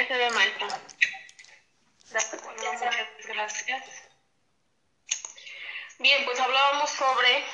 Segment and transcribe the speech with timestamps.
[0.00, 0.66] Ya se ve, maestra.
[2.56, 3.84] Muchas gracias.
[5.98, 7.44] Bien, pues hablábamos sobre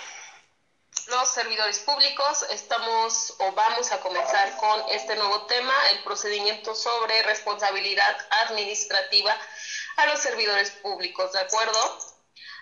[1.09, 2.47] los servidores públicos.
[2.51, 9.37] Estamos o vamos a comenzar con este nuevo tema, el procedimiento sobre responsabilidad administrativa
[9.97, 12.06] a los servidores públicos, ¿de acuerdo?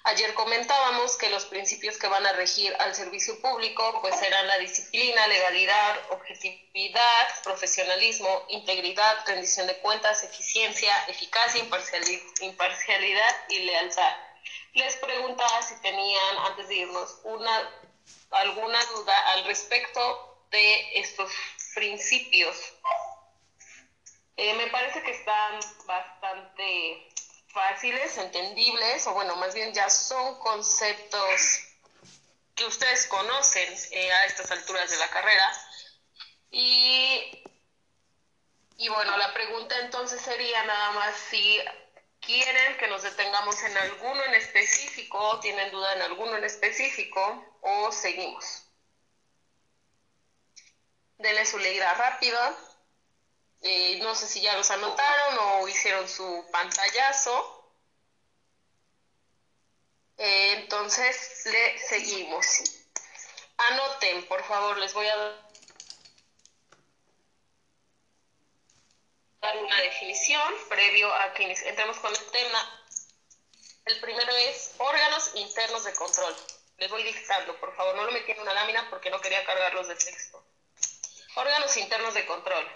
[0.06, 4.58] Ayer comentábamos que los principios que van a regir al servicio público pues serán la
[4.58, 11.64] disciplina, legalidad, objetividad, profesionalismo, integridad, rendición de cuentas, eficiencia, eficacia,
[12.42, 14.16] imparcialidad y lealtad.
[14.74, 17.70] Les preguntaba si tenían, antes de irnos, una,
[18.30, 21.32] alguna duda al respecto de estos
[21.74, 22.74] principios.
[24.36, 27.13] Eh, me parece que están bastante
[27.54, 31.60] fáciles, entendibles, o bueno, más bien ya son conceptos
[32.54, 35.52] que ustedes conocen eh, a estas alturas de la carrera.
[36.50, 37.42] Y,
[38.76, 41.60] y bueno, la pregunta entonces sería nada más si
[42.20, 47.92] quieren que nos detengamos en alguno en específico, tienen duda en alguno en específico, o
[47.92, 48.64] seguimos.
[51.18, 52.56] Denle su leída rápida.
[53.66, 57.72] Eh, no sé si ya los anotaron o hicieron su pantallazo.
[60.18, 62.44] Eh, entonces le seguimos.
[63.56, 65.16] Anoten, por favor, les voy a
[69.40, 72.86] dar una definición previo a que entremos con el tema.
[73.86, 76.36] El primero es órganos internos de control.
[76.76, 79.88] Les voy dictando, por favor, no lo metí en una lámina porque no quería cargarlos
[79.88, 80.44] de texto.
[81.36, 82.70] Órganos internos de control.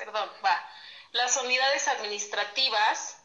[0.00, 0.66] Perdón, va.
[1.12, 3.16] Las unidades administrativas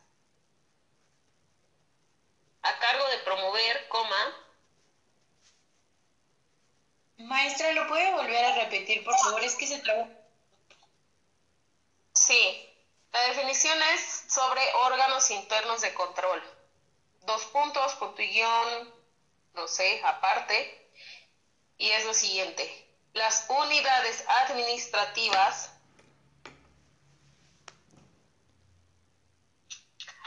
[2.61, 4.33] a cargo de promover, coma.
[7.17, 9.43] Maestra, ¿lo puede volver a repetir, por favor?
[9.43, 10.07] Es que se traba.
[12.13, 12.73] Sí,
[13.11, 16.41] la definición es sobre órganos internos de control.
[17.21, 18.93] Dos puntos, punto y guion,
[19.53, 20.81] no sé, aparte.
[21.77, 22.87] Y es lo siguiente.
[23.13, 25.71] Las unidades administrativas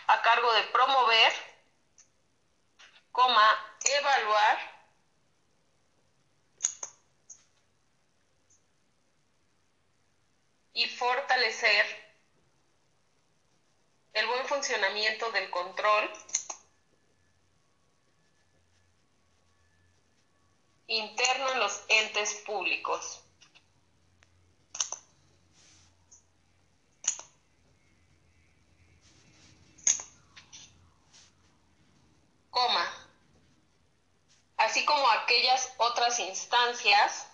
[0.07, 1.48] a cargo de promover,
[3.19, 3.49] coma,
[3.99, 4.59] evaluar,
[10.73, 11.85] y fortalecer
[14.13, 16.09] el buen funcionamiento del control
[20.87, 23.25] interno en los entes públicos.
[34.59, 37.27] Así como aquellas otras instancias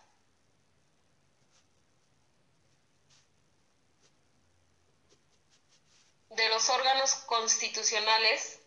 [6.29, 8.61] de los órganos constitucionales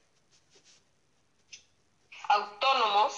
[2.29, 3.13] autónomos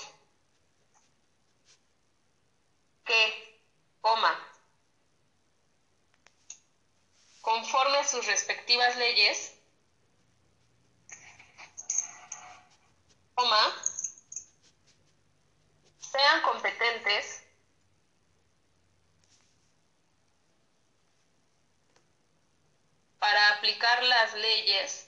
[3.05, 3.61] que,
[4.01, 4.38] coma,
[7.41, 9.53] conforme a sus respectivas leyes,
[13.35, 13.88] coma,
[16.12, 17.44] sean competentes
[23.20, 25.08] para aplicar las leyes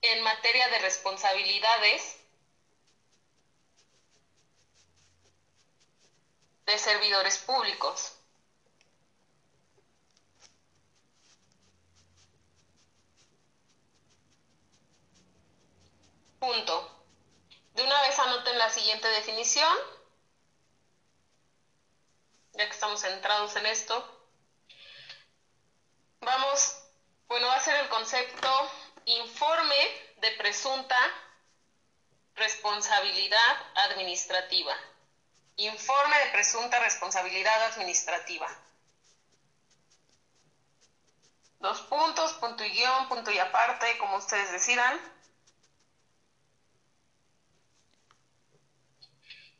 [0.00, 2.16] en materia de responsabilidades
[6.64, 8.12] de servidores públicos.
[16.38, 16.95] Punto.
[17.76, 19.76] De una vez anoten la siguiente definición,
[22.54, 24.02] ya que estamos centrados en esto.
[26.20, 26.74] Vamos,
[27.28, 28.48] bueno, va a ser el concepto
[29.04, 29.76] informe
[30.16, 30.96] de presunta
[32.34, 34.74] responsabilidad administrativa.
[35.56, 38.48] Informe de presunta responsabilidad administrativa.
[41.58, 45.15] Dos puntos, punto y guion, punto y aparte, como ustedes decidan.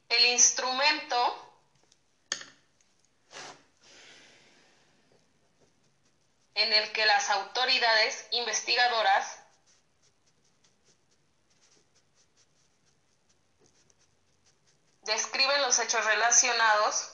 [0.08, 1.34] El instrumento
[6.54, 9.38] en el que las autoridades investigadoras
[15.02, 17.12] describen los hechos relacionados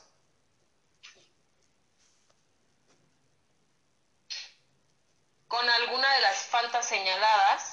[5.49, 7.72] con alguna de las faltas señaladas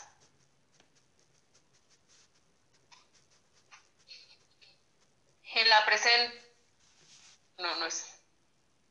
[5.56, 6.50] en la presente
[7.58, 8.06] no, no es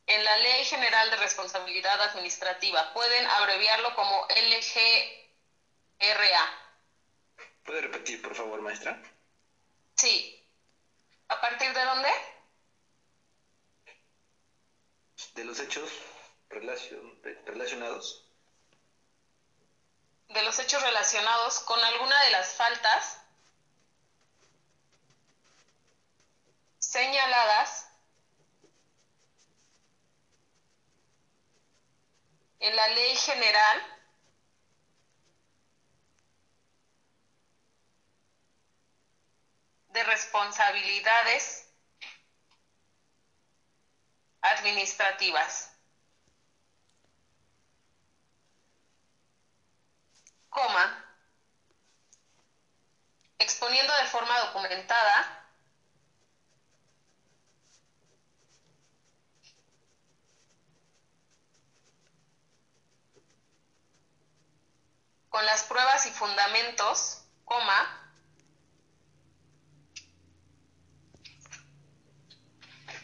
[0.08, 2.94] en la Ley General de Responsabilidad Administrativa.
[2.94, 5.28] Pueden abreviarlo como LGRA.
[7.64, 9.02] ¿Puede repetir, por favor, maestra?
[9.96, 10.34] Sí.
[11.28, 12.08] ¿A partir de dónde?
[15.34, 15.90] De los hechos
[16.48, 18.24] relacionados.
[20.28, 23.20] De los hechos relacionados con alguna de las faltas
[26.88, 27.86] señaladas
[32.60, 33.82] en la Ley General
[39.88, 41.68] de responsabilidades
[44.40, 45.70] administrativas.
[50.48, 51.04] Coma,
[53.38, 55.38] exponiendo de forma documentada
[65.38, 68.10] con las pruebas y fundamentos, coma,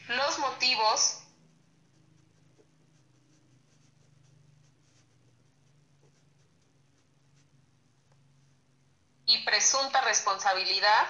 [0.09, 1.21] los motivos
[9.27, 11.07] y presunta responsabilidad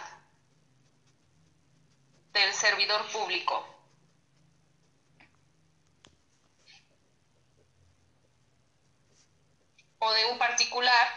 [2.34, 3.73] del servidor público.
[10.04, 11.08] O de un particular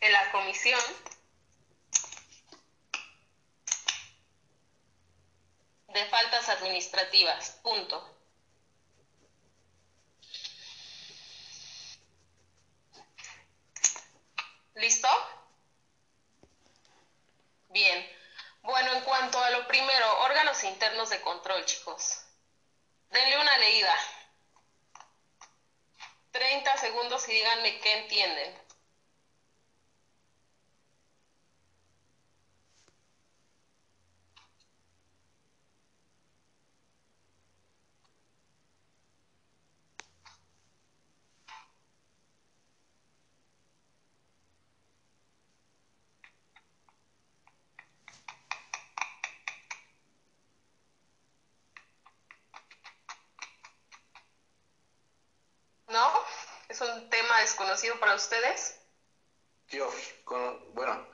[0.00, 0.80] de la comisión
[5.86, 7.50] de faltas administrativas.
[7.62, 8.10] Punto.
[14.74, 15.08] ¿Listo?
[17.68, 18.23] Bien.
[18.64, 22.18] Bueno, en cuanto a lo primero, órganos internos de control, chicos.
[23.10, 23.94] Denle una leída.
[26.30, 28.54] 30 segundos y díganme qué entienden.
[56.68, 57.08] ¿Es un
[58.00, 58.76] para ustedes?
[59.68, 59.90] Yo,
[60.74, 61.06] bueno,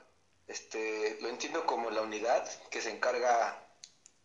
[0.47, 3.67] este, lo entiendo como la unidad que se encarga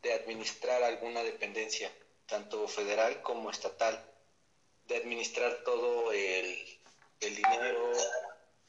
[0.03, 1.93] de administrar alguna dependencia,
[2.27, 4.05] tanto federal como estatal,
[4.87, 6.79] de administrar todo el,
[7.21, 7.93] el dinero,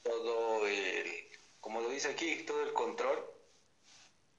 [0.03, 1.29] todo el,
[1.60, 3.24] como lo dice aquí, todo el control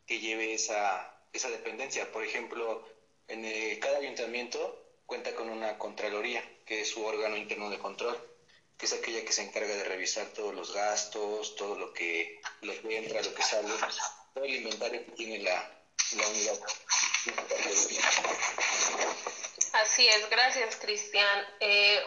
[0.07, 2.11] que lleve esa, esa dependencia.
[2.11, 2.85] Por ejemplo,
[3.29, 8.28] en cada ayuntamiento cuenta con una Contraloría, que es su órgano interno de control,
[8.79, 12.81] que es aquella que se encarga de revisar todos los gastos, todo lo que, lo
[12.81, 13.69] que entra, lo que sale,
[14.35, 15.71] todo el inventario que tiene la,
[16.13, 16.59] unidad.
[19.73, 21.47] Así es, gracias Cristian.
[21.61, 22.03] Eh,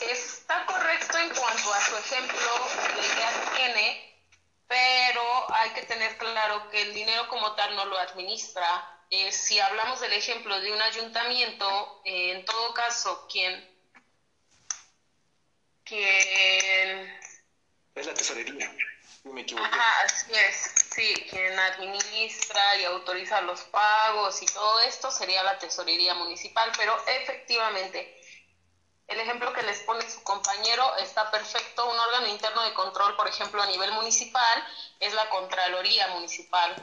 [0.00, 2.50] está correcto en cuanto a su ejemplo
[2.96, 4.26] que ya tiene,
[4.66, 9.60] pero hay que tener claro que el dinero como tal no lo administra eh, si
[9.60, 13.71] hablamos del ejemplo de un ayuntamiento, eh, en todo caso, quien...
[19.56, 25.58] Ajá, así es, sí, quien administra y autoriza los pagos y todo esto sería la
[25.58, 28.16] tesorería municipal, pero efectivamente,
[29.06, 31.86] el ejemplo que les pone su compañero está perfecto.
[31.86, 34.64] Un órgano interno de control, por ejemplo, a nivel municipal,
[34.98, 36.74] es la Contraloría Municipal.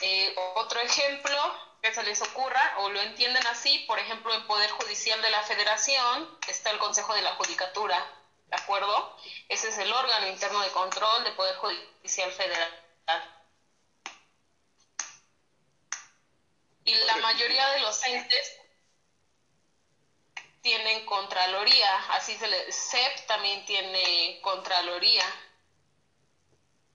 [0.00, 1.38] Eh, otro ejemplo
[1.80, 5.42] que se les ocurra o lo entienden así, por ejemplo, en Poder Judicial de la
[5.42, 8.06] Federación está el Consejo de la Judicatura,
[8.52, 9.16] ¿de acuerdo?
[9.48, 12.78] Ese es el órgano interno de control de Poder Judicial Federal.
[16.84, 18.58] Y la mayoría de los entes
[20.60, 22.70] tienen Contraloría, así se le...
[22.70, 25.24] CEP también tiene Contraloría.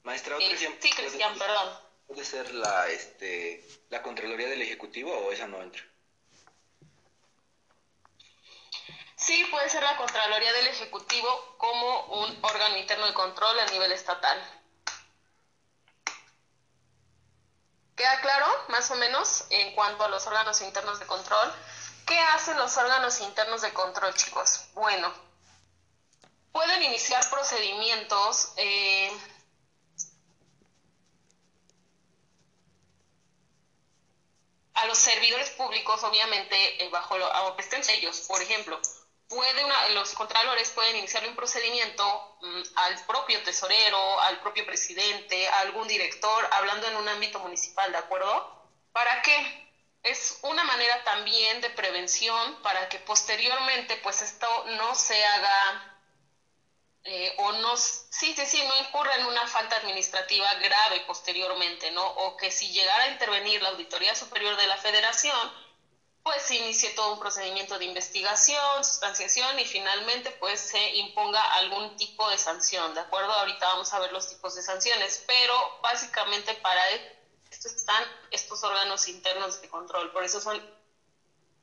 [0.04, 1.80] Maestra, otro eh, Sí, Cristian, perdón.
[2.06, 5.84] ¿Puede ser la, este, la Contraloría del Ejecutivo o esa no entra?
[9.28, 13.92] Sí, puede ser la Contraloría del Ejecutivo como un órgano interno de control a nivel
[13.92, 14.42] estatal.
[17.98, 21.54] ¿Queda claro, más o menos, en cuanto a los órganos internos de control?
[22.06, 24.62] ¿Qué hacen los órganos internos de control, chicos?
[24.76, 25.14] Bueno,
[26.54, 29.12] pueden iniciar procedimientos eh,
[34.76, 38.22] a los servidores públicos, obviamente, eh, bajo lo que estén ellos.
[38.22, 38.80] Por ejemplo,
[39.30, 45.48] puede una, los contralores pueden iniciar un procedimiento mm, al propio tesorero, al propio presidente,
[45.50, 48.70] a algún director, hablando en un ámbito municipal, ¿de acuerdo?
[48.92, 49.68] ¿Para qué?
[50.04, 55.98] Es una manera también de prevención para que posteriormente, pues esto no se haga
[57.04, 62.06] eh, o no, sí, sí, sí, no incurra en una falta administrativa grave posteriormente, ¿no?
[62.06, 65.67] O que si llegara a intervenir la Auditoría Superior de la Federación,
[66.28, 71.96] pues se inicie todo un procedimiento de investigación, sustanciación y finalmente pues se imponga algún
[71.96, 73.32] tipo de sanción, ¿de acuerdo?
[73.32, 79.08] Ahorita vamos a ver los tipos de sanciones, pero básicamente para esto están estos órganos
[79.08, 80.62] internos de control, por eso son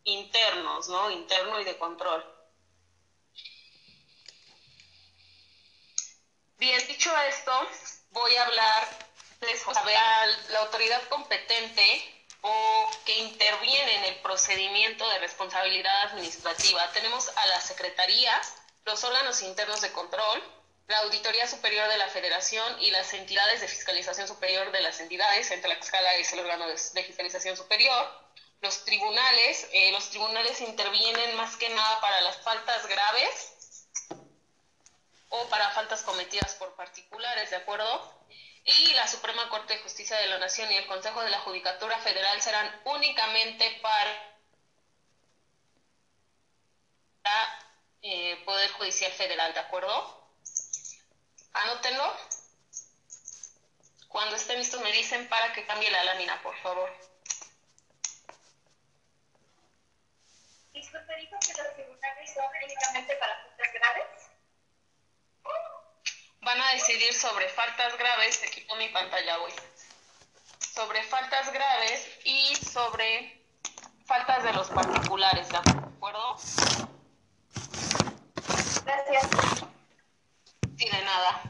[0.05, 1.11] internos, ¿no?
[1.11, 2.25] Interno y de control.
[6.57, 7.53] Bien, dicho esto,
[8.13, 8.89] voy a hablar
[9.41, 9.59] de
[10.49, 16.91] la autoridad competente o que interviene en el procedimiento de responsabilidad administrativa.
[16.93, 20.43] Tenemos a las secretarías, los órganos internos de control,
[20.87, 25.51] la Auditoría Superior de la Federación y las entidades de fiscalización superior de las entidades,
[25.53, 28.07] entre la escala es el órgano de, fiscalización superior,
[28.61, 33.97] los tribunales, eh, los tribunales intervienen más que nada para las faltas graves
[35.31, 38.24] o para faltas cometidas por particulares, ¿de acuerdo?
[38.65, 41.99] Y la Suprema Corte de Justicia de la Nación y el Consejo de la Judicatura
[41.99, 44.31] Federal serán únicamente para
[48.01, 50.29] eh, Poder Judicial Federal, ¿de acuerdo?
[51.53, 52.17] Anótenlo.
[54.09, 56.91] Cuando estén listos me dicen para que cambie la lámina, por favor.
[60.73, 64.14] Disculpe, dijo que los tribunales son únicamente para faltas graves
[66.45, 69.53] van a decidir sobre faltas graves, te quito mi pantalla hoy,
[70.59, 73.43] sobre faltas graves y sobre
[74.05, 76.37] faltas de los particulares, ¿de acuerdo?
[78.85, 79.29] Gracias.
[80.77, 81.43] Sí, de nada.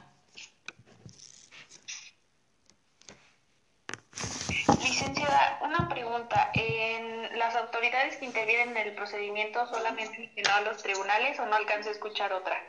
[4.81, 6.51] Licenciada, una pregunta.
[6.55, 11.89] ¿En las autoridades que intervienen en el procedimiento solamente a los tribunales o no alcanzo
[11.89, 12.63] a escuchar otra?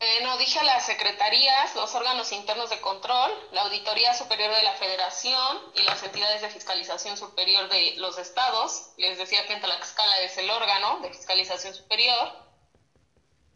[0.00, 4.62] Eh, no, dije a las secretarías, los órganos internos de control, la Auditoría Superior de
[4.62, 8.92] la Federación y las entidades de fiscalización superior de los estados.
[8.96, 12.32] Les decía que en Tlaxcala es el órgano de fiscalización superior.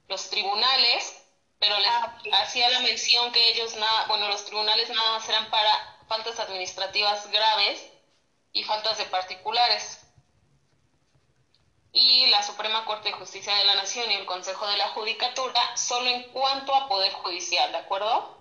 [0.09, 1.15] Los tribunales,
[1.61, 5.49] pero les ah, hacía la mención que ellos nada, bueno, los tribunales nada más eran
[5.49, 7.87] para faltas administrativas graves
[8.53, 10.01] y faltas de particulares
[11.93, 15.77] y la Suprema Corte de Justicia de la Nación y el Consejo de la Judicatura
[15.77, 18.39] solo en cuanto a Poder Judicial, ¿de acuerdo?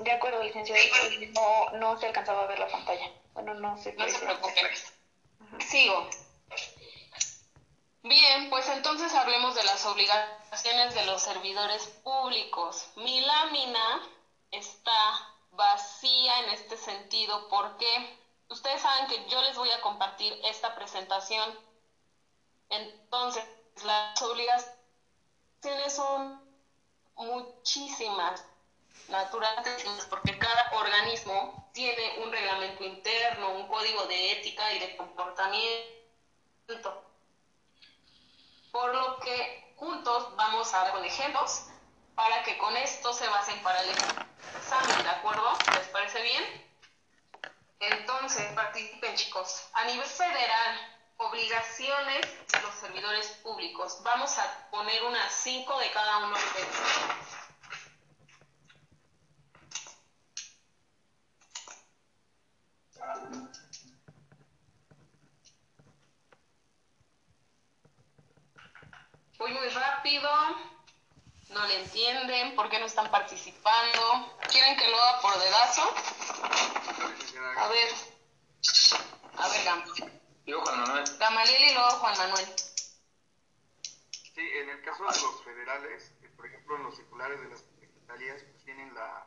[0.00, 0.80] De acuerdo, licenciado.
[1.34, 3.12] No, no se alcanzaba a ver la pantalla.
[3.34, 4.60] Bueno, no se No se preocupe.
[5.68, 6.08] Sigo.
[8.02, 12.88] Bien, pues entonces hablemos de las obligaciones de los servidores públicos.
[12.96, 14.08] Mi lámina
[14.50, 17.48] está vacía en este sentido.
[17.48, 18.18] ¿Por qué?
[18.50, 21.58] Ustedes saben que yo les voy a compartir esta presentación.
[22.68, 23.44] Entonces,
[23.84, 24.74] las obligaciones
[25.88, 26.40] son
[27.16, 28.44] muchísimas,
[29.08, 35.82] naturales, porque cada organismo tiene un reglamento interno, un código de ética y de comportamiento.
[38.70, 41.66] Por lo que juntos vamos a ver con ejemplos
[42.14, 45.50] para que con esto se basen para el examen, ¿de acuerdo?
[45.74, 46.69] ¿Les parece bien?
[47.80, 49.68] Entonces, participen chicos.
[49.72, 50.78] A nivel federal,
[51.16, 52.20] obligaciones
[52.52, 53.96] de los servidores públicos.
[54.02, 57.10] Vamos a poner unas cinco de cada uno de ellos.
[69.38, 70.30] Voy muy rápido.
[71.50, 72.54] No le entienden.
[72.54, 74.36] ¿Por qué no están participando?
[74.50, 75.82] ¿Quieren que lo haga por dedazo?
[77.56, 77.88] A ver.
[79.36, 79.84] A ver, Gam.
[80.46, 81.04] Yo, Juan Manuel.
[81.18, 82.46] Gamaliel y luego Juan Manuel.
[84.34, 88.42] Sí, en el caso de los federales, eh, por ejemplo, los circulares de las secretarías
[88.42, 89.26] pues, tienen la,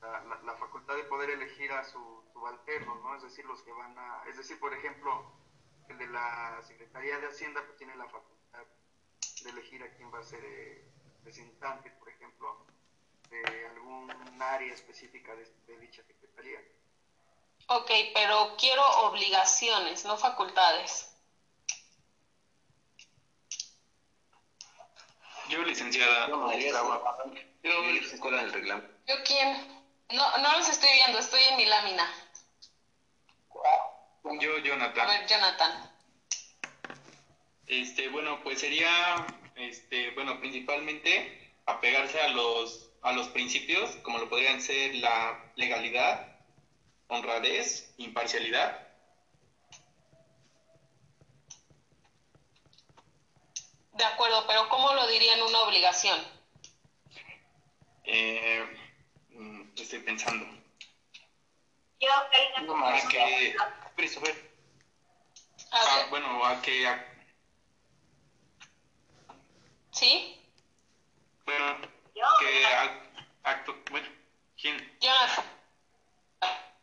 [0.00, 3.14] la, facultad de poder elegir a su subalterno, ¿no?
[3.16, 4.24] Es decir, los que van a...
[4.28, 5.32] Es decir, por ejemplo,
[5.88, 8.64] el de la Secretaría de Hacienda pues tiene la facultad
[9.44, 10.91] de elegir a quién va a ser eh,
[11.22, 12.58] representante, por ejemplo,
[13.30, 14.10] de algún
[14.42, 16.58] área específica de, de dicha Secretaría.
[17.68, 21.08] Ok, pero quiero obligaciones, no facultades.
[25.48, 26.26] Yo, licenciada.
[26.26, 26.50] Yo,
[27.62, 27.72] Yo,
[28.20, 28.92] ¿Cuál es el reglamento?
[29.06, 29.56] ¿Yo quién?
[30.10, 32.10] No, no los estoy viendo, estoy en mi lámina.
[34.40, 35.06] yo, A Jonathan.
[35.06, 35.90] ver, Jonathan.
[37.66, 39.24] Este, bueno, pues sería,
[39.56, 46.26] este, bueno, principalmente apegarse a los, a los principios, como lo podrían ser la legalidad,
[47.08, 48.80] honradez, imparcialidad.
[53.92, 56.18] De acuerdo, pero ¿cómo lo dirían una obligación?
[58.04, 58.64] Eh,
[59.30, 60.46] mm, estoy pensando.
[62.00, 63.54] Yo, Karina, No que,
[63.94, 64.34] Christopher,
[65.70, 67.00] ah, ver, bueno, a que, a-
[70.02, 70.36] ¿sí?
[71.46, 71.76] bueno,
[72.12, 72.92] yo, que, a-
[73.44, 74.08] actu- bueno,
[74.60, 74.76] ¿quién?
[75.00, 75.44] Jonathan.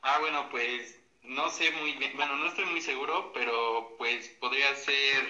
[0.02, 4.74] Ah, bueno, pues no sé muy bien, bueno, no estoy muy seguro, pero pues podría
[4.74, 5.28] ser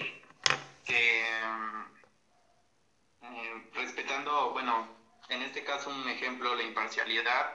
[0.84, 4.86] que mm, eh, respetando, bueno,
[5.28, 7.50] en este caso un ejemplo, la imparcialidad,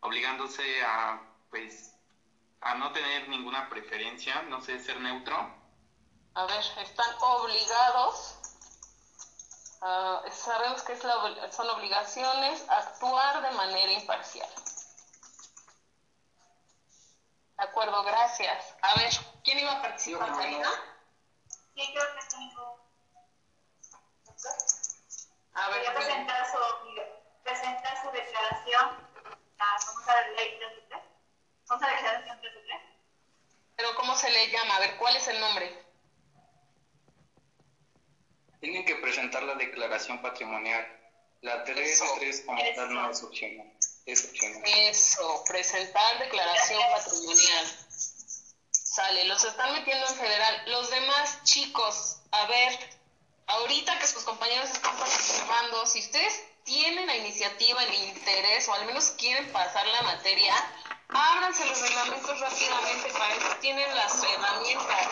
[0.00, 1.92] obligándose a, pues,
[2.62, 5.36] a no tener ninguna preferencia, no sé, ser neutro.
[6.34, 8.35] A ver, están obligados.
[9.82, 14.48] Ah, sabemos que es la son obligaciones a actuar de manera imparcial.
[17.56, 18.74] De acuerdo, gracias.
[18.82, 19.10] A ver,
[19.42, 20.70] ¿quién iba a participar, Yo, Karina?
[21.74, 22.86] sí, creo que tengo.
[25.54, 26.58] A ver, presentar su,
[27.42, 29.08] presentar su declaración,
[29.58, 31.02] la famosa ley 3
[31.64, 32.56] famosa declaración 3
[33.76, 34.76] pero ¿cómo se le llama?
[34.76, 35.85] A ver, ¿cuál es el nombre?
[38.60, 40.86] Tienen que presentar la declaración patrimonial.
[41.42, 42.04] La 3 Eso.
[42.14, 43.72] de 3 como tal no es opcional.
[44.06, 44.62] Es opcional.
[44.64, 47.66] Eso, presentar declaración patrimonial.
[48.70, 50.62] Sale, los están metiendo en federal.
[50.68, 52.78] Los demás chicos, a ver,
[53.46, 58.86] ahorita que sus compañeros están participando, si ustedes tienen la iniciativa, el interés o al
[58.86, 60.54] menos quieren pasar la materia,
[61.08, 65.08] ábranse los reglamentos rápidamente, para eso tienen las herramientas.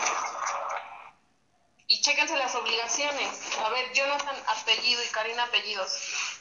[1.87, 3.57] Y chéquense las obligaciones.
[3.63, 6.39] A ver, Jonathan apellido y Karina apellidos.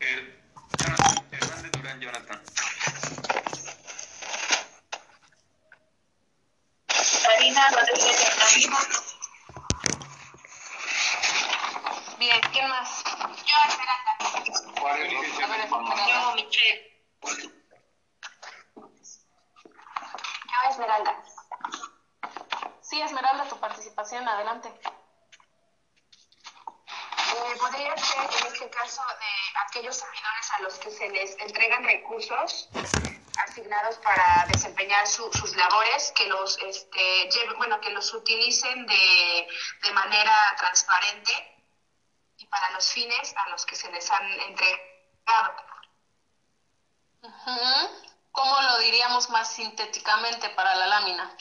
[0.00, 0.40] Eh,
[0.78, 2.42] Jonathan, Hernández Durán, Jonathan.
[7.24, 8.78] Karina Rodríguez Carolina.
[12.18, 13.04] Bien, ¿quién más?
[13.44, 13.54] Yo.
[14.86, 16.08] A ver, Esmeralda.
[16.08, 16.80] Yo, Michelle.
[20.46, 21.37] Yo, Esmeralda.
[22.88, 24.68] Sí, Esmeralda, tu participación, adelante.
[26.66, 31.84] Eh, podría ser en este caso de aquellos servidores a los que se les entregan
[31.84, 32.68] recursos
[33.46, 39.48] asignados para desempeñar su- sus labores, que los este, lleven- bueno, que los utilicen de,
[39.82, 41.32] de manera transparente
[42.38, 45.54] y para los fines a los que se les han entregado.
[48.32, 51.36] ¿Cómo lo diríamos más sintéticamente para la lámina?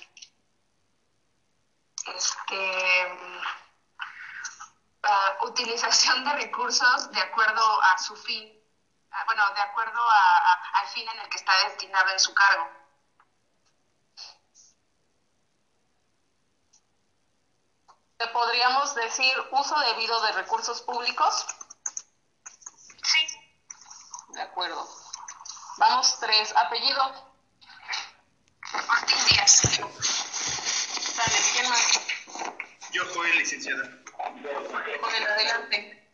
[2.16, 3.42] Este, mm,
[5.04, 8.50] ah, utilización de recursos de acuerdo a su fin,
[9.12, 12.34] ah, bueno, de acuerdo a- a- al fin en el que está destinado en su
[12.34, 12.70] cargo.
[18.18, 21.46] ¿Te podríamos decir uso debido de recursos públicos?
[23.04, 23.28] Sí.
[24.30, 24.88] De acuerdo.
[25.78, 26.56] Vamos, tres.
[26.56, 27.32] Apellido.
[28.90, 29.62] Ortiz Díaz.
[31.18, 32.00] Sale, ¿quién más?
[32.92, 34.04] Yo, Joel, licenciada.
[34.14, 36.10] Joven, adelante.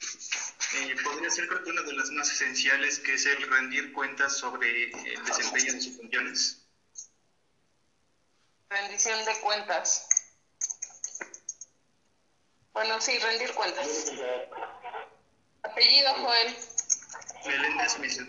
[0.75, 4.37] Eh, podría ser creo que una de las más esenciales, que es el rendir cuentas
[4.37, 6.65] sobre el desempeño de sus funciones.
[8.69, 10.07] Rendición de cuentas.
[12.71, 14.09] Bueno, sí, rendir cuentas.
[15.63, 16.57] Apellido, Joel.
[17.45, 18.19] Meléndez les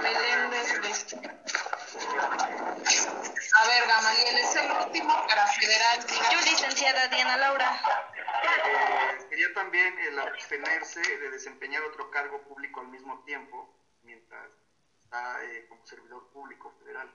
[0.00, 0.35] Meléndez.
[3.54, 6.04] A ver, Gamaliel, es el último para federal.
[6.32, 7.80] Yo, licenciada Diana Laura.
[8.42, 14.50] Eh, quería también el abstenerse de desempeñar otro cargo público al mismo tiempo, mientras
[15.04, 17.12] está eh, como servidor público federal.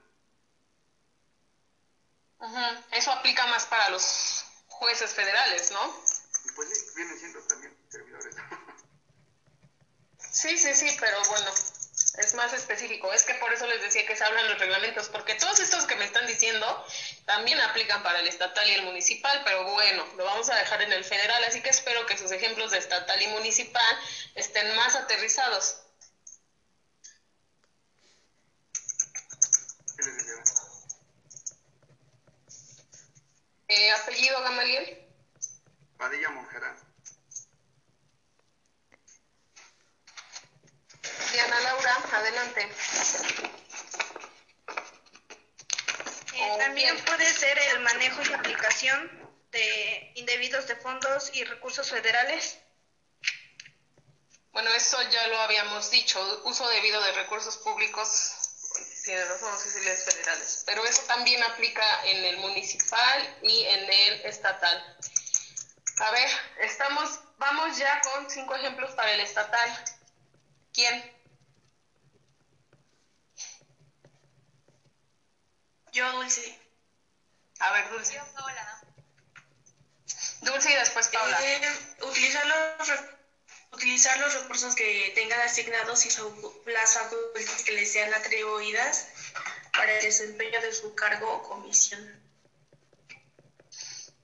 [2.91, 5.79] Eso aplica más para los jueces federales, ¿no?
[6.55, 8.35] Pues sí, vienen siendo también servidores.
[10.31, 11.51] Sí, sí, sí, pero bueno.
[12.17, 13.11] Es más específico.
[13.13, 15.95] Es que por eso les decía que se hablan los reglamentos, porque todos estos que
[15.95, 16.85] me están diciendo
[17.25, 20.91] también aplican para el estatal y el municipal, pero bueno, lo vamos a dejar en
[20.91, 23.99] el federal, así que espero que sus ejemplos de estatal y municipal
[24.35, 25.77] estén más aterrizados.
[33.67, 35.07] Eh, apellido Gamaliel.
[35.97, 36.90] Padilla Monjera.
[41.31, 42.69] Diana Laura, adelante.
[46.33, 52.57] Eh, también puede ser el manejo y aplicación de indebidos de fondos y recursos federales.
[54.51, 58.33] Bueno, eso ya lo habíamos dicho, uso debido de recursos públicos,
[59.05, 64.97] tiene razón, oficiales federales, pero eso también aplica en el municipal y en el estatal.
[65.99, 69.69] A ver, estamos, vamos ya con cinco ejemplos para el estatal.
[70.73, 71.20] ¿Quién?
[75.91, 76.57] Yo, Dulce.
[77.59, 78.13] A ver, Dulce.
[78.15, 78.81] Yo, Paola.
[80.41, 81.37] Dulce y después Paula.
[81.43, 81.61] Eh,
[82.03, 82.91] utilizar, los,
[83.71, 89.07] utilizar los recursos que tengan asignados y su, las facultades que les sean atribuidas
[89.73, 92.01] para el desempeño de su cargo o comisión.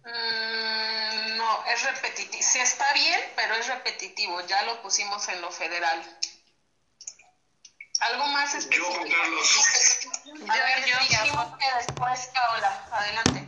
[0.03, 2.43] Mm, no, es repetitivo.
[2.43, 4.41] Sí está bien, pero es repetitivo.
[4.47, 6.01] Ya lo pusimos en lo federal.
[7.99, 8.93] ¿Algo más Yo, específico?
[8.93, 9.99] Juan Carlos.
[10.49, 12.87] A ver, yo dijimos que después Paola.
[12.91, 13.47] Adelante.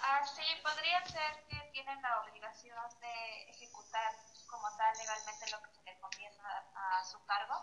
[0.00, 4.12] Ah, sí, podría ser que tienen la obligación de ejecutar
[4.46, 6.36] como tal legalmente lo que se le conviene
[6.74, 7.54] a, a su cargo.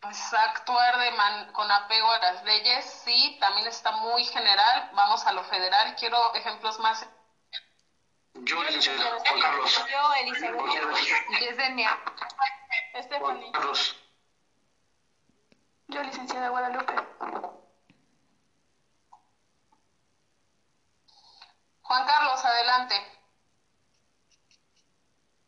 [0.00, 4.88] Pues actuar de man- con apego a las leyes, sí, también está muy general.
[4.92, 5.94] Vamos a lo federal.
[5.96, 7.04] Quiero ejemplos más.
[8.46, 9.84] Yo, licenciada Juan Carlos.
[9.90, 10.60] Yo, Elizabeth.
[11.40, 12.00] Yesenia.
[13.18, 13.96] Juan Carlos.
[15.88, 16.94] Yo, licenciada Guadalupe.
[21.82, 22.94] Juan Carlos, adelante.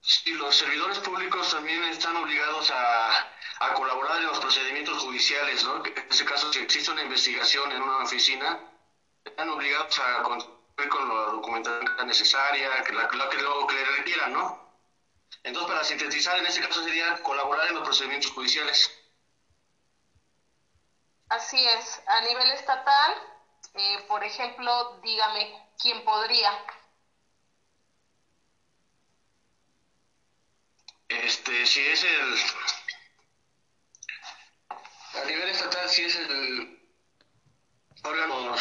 [0.00, 3.28] Sí, los servidores públicos también están obligados a,
[3.60, 5.84] a colaborar en los procedimientos judiciales, ¿no?
[5.84, 8.58] En este caso, si existe una investigación en una oficina,
[9.24, 10.22] están obligados a
[10.86, 14.68] con la documentación necesaria, que la, la que, lo que le requieran, ¿no?
[15.42, 18.90] Entonces, para sintetizar, en este caso sería colaborar en los procedimientos judiciales.
[21.30, 22.00] Así es.
[22.06, 23.14] A nivel estatal,
[23.74, 26.52] eh, por ejemplo, dígame quién podría.
[31.08, 32.38] Este, si es el.
[35.20, 36.78] A nivel estatal, si es el
[38.04, 38.54] órgano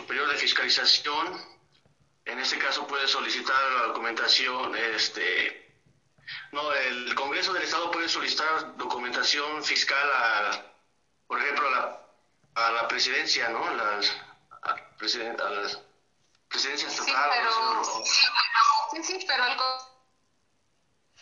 [0.00, 1.24] superior de fiscalización,
[2.24, 5.66] en este caso puede solicitar la documentación, este.
[6.52, 10.62] No, el Congreso del Estado puede solicitar documentación fiscal a,
[11.26, 12.00] por ejemplo, a la,
[12.66, 13.66] a la presidencia, ¿no?
[13.66, 14.10] A las,
[14.62, 15.78] a, presiden- a las
[16.48, 18.04] presidencias Sí, pero, o-
[18.92, 19.86] sí, sí, pero el co-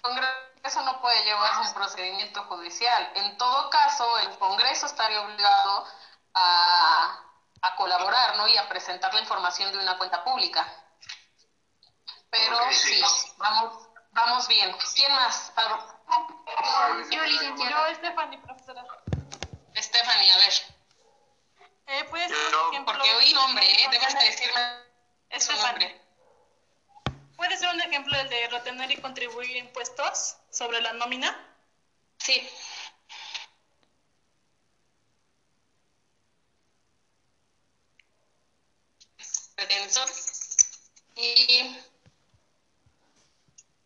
[0.03, 3.11] Congreso no puede llevar un procedimiento judicial.
[3.17, 5.87] En todo caso, el Congreso estaría obligado
[6.35, 7.28] a,
[7.63, 8.47] a colaborar, ¿no?
[8.49, 10.67] Y a presentar la información de una cuenta pública.
[12.31, 13.03] Pero sí.
[13.03, 14.77] sí, vamos, vamos bien.
[14.95, 15.53] ¿Quién más?
[15.55, 15.83] Pablo.
[17.11, 17.25] Yo.
[17.25, 18.85] Yo, Stephanie, profesora.
[19.77, 20.53] Stephanie, a ver.
[21.87, 22.95] Eh, puede ser Yo- un ejemplo.
[22.95, 23.89] Porque oí nombre, ¿eh?
[23.91, 24.79] Debes de decirme
[25.39, 26.03] su nombre.
[27.37, 31.35] Puede ser un ejemplo el de retener y contribuir impuestos sobre la nómina.
[32.19, 32.51] Sí.
[41.17, 41.77] Y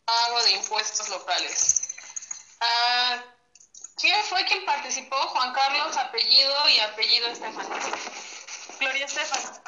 [0.04, 1.94] pago de impuestos locales.
[2.61, 3.24] Ah,
[3.96, 5.16] ¿Quién fue quien participó?
[5.16, 7.66] Juan Carlos, apellido y apellido Estefan.
[8.80, 9.62] Gloria Estefan.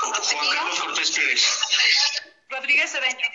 [0.00, 1.60] Juan Carlos Cortés Pérez.
[2.48, 3.28] Rodríguez Cedeño.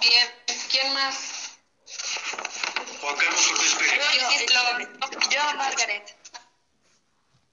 [0.00, 1.25] Bien, ¿quién más?
[3.06, 4.02] Juan Carlos Cortés Pérez.
[4.50, 6.16] Yo, yo, Margaret.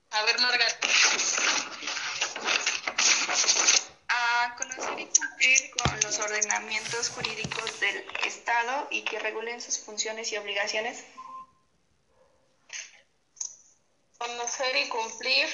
[0.10, 0.88] A ver, Margarita.
[4.08, 10.32] A conocer y cumplir con los ordenamientos jurídicos del Estado y que regulen sus funciones
[10.32, 11.04] y obligaciones.
[14.18, 15.48] Conocer y cumplir.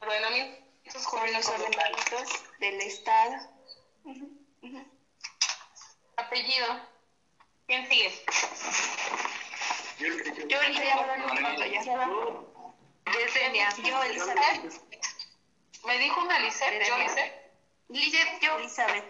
[0.00, 2.28] Ordenamientos Con los ordenamientos
[2.58, 3.59] del Estado.
[4.04, 4.30] Ujú,
[4.62, 4.86] ujú.
[6.16, 6.66] Apellido.
[7.66, 8.12] ¿Quién sigue?
[10.48, 11.18] Yo, Elizabeth.
[13.84, 14.72] Yo, Elizabeth.
[15.84, 17.34] Me dijo una Lisette, yo Lisette.
[17.88, 18.58] Lisette, yo.
[18.58, 19.04] Elizabeth.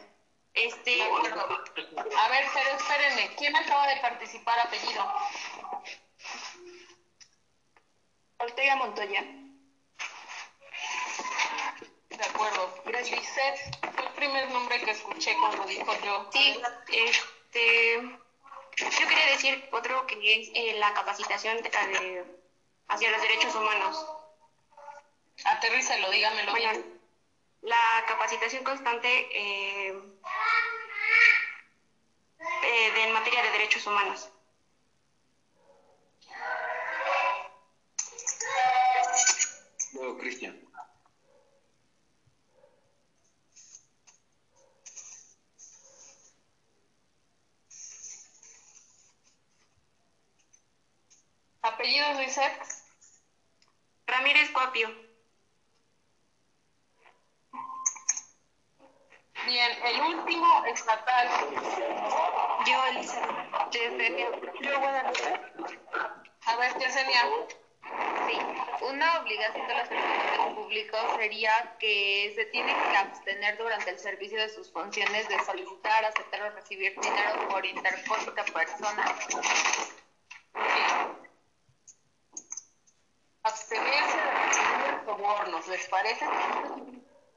[0.54, 1.02] Este.
[1.02, 5.06] A ver, pero espérenme, ¿quién acaba de participar apellido?
[8.38, 9.22] Ortega Montoya.
[12.08, 12.74] De acuerdo.
[12.84, 12.94] El
[14.20, 16.28] primer nombre que escuché cuando dijo yo.
[16.32, 16.60] Sí,
[16.92, 17.96] este.
[18.76, 22.24] Yo quería decir otro que es eh, la capacitación de- de-
[22.88, 24.06] hacia los derechos humanos.
[25.44, 27.00] Aterrízalo, dígamelo Bueno, bien.
[27.62, 29.94] la capacitación constante eh,
[32.62, 34.28] eh, de- en materia de derechos humanos.
[39.92, 40.69] Luego, Cristian.
[51.80, 52.60] ¿Apellidos, Lisette?
[54.06, 54.94] Ramírez Cuapio.
[59.46, 61.26] Bien, el último estatal.
[62.66, 63.72] Yo, Elizabeth.
[64.60, 65.40] Yo, Guadalupe.
[66.44, 67.22] A ver, Yesenia.
[68.26, 68.38] Sí,
[68.82, 74.38] una obligación de los servidores públicos sería que se tienen que abstener durante el servicio
[74.38, 79.16] de sus funciones de solicitar, aceptar o recibir dinero por interpósita persona.
[83.42, 86.26] Abstenerse de recibir sobornos, ¿les parece?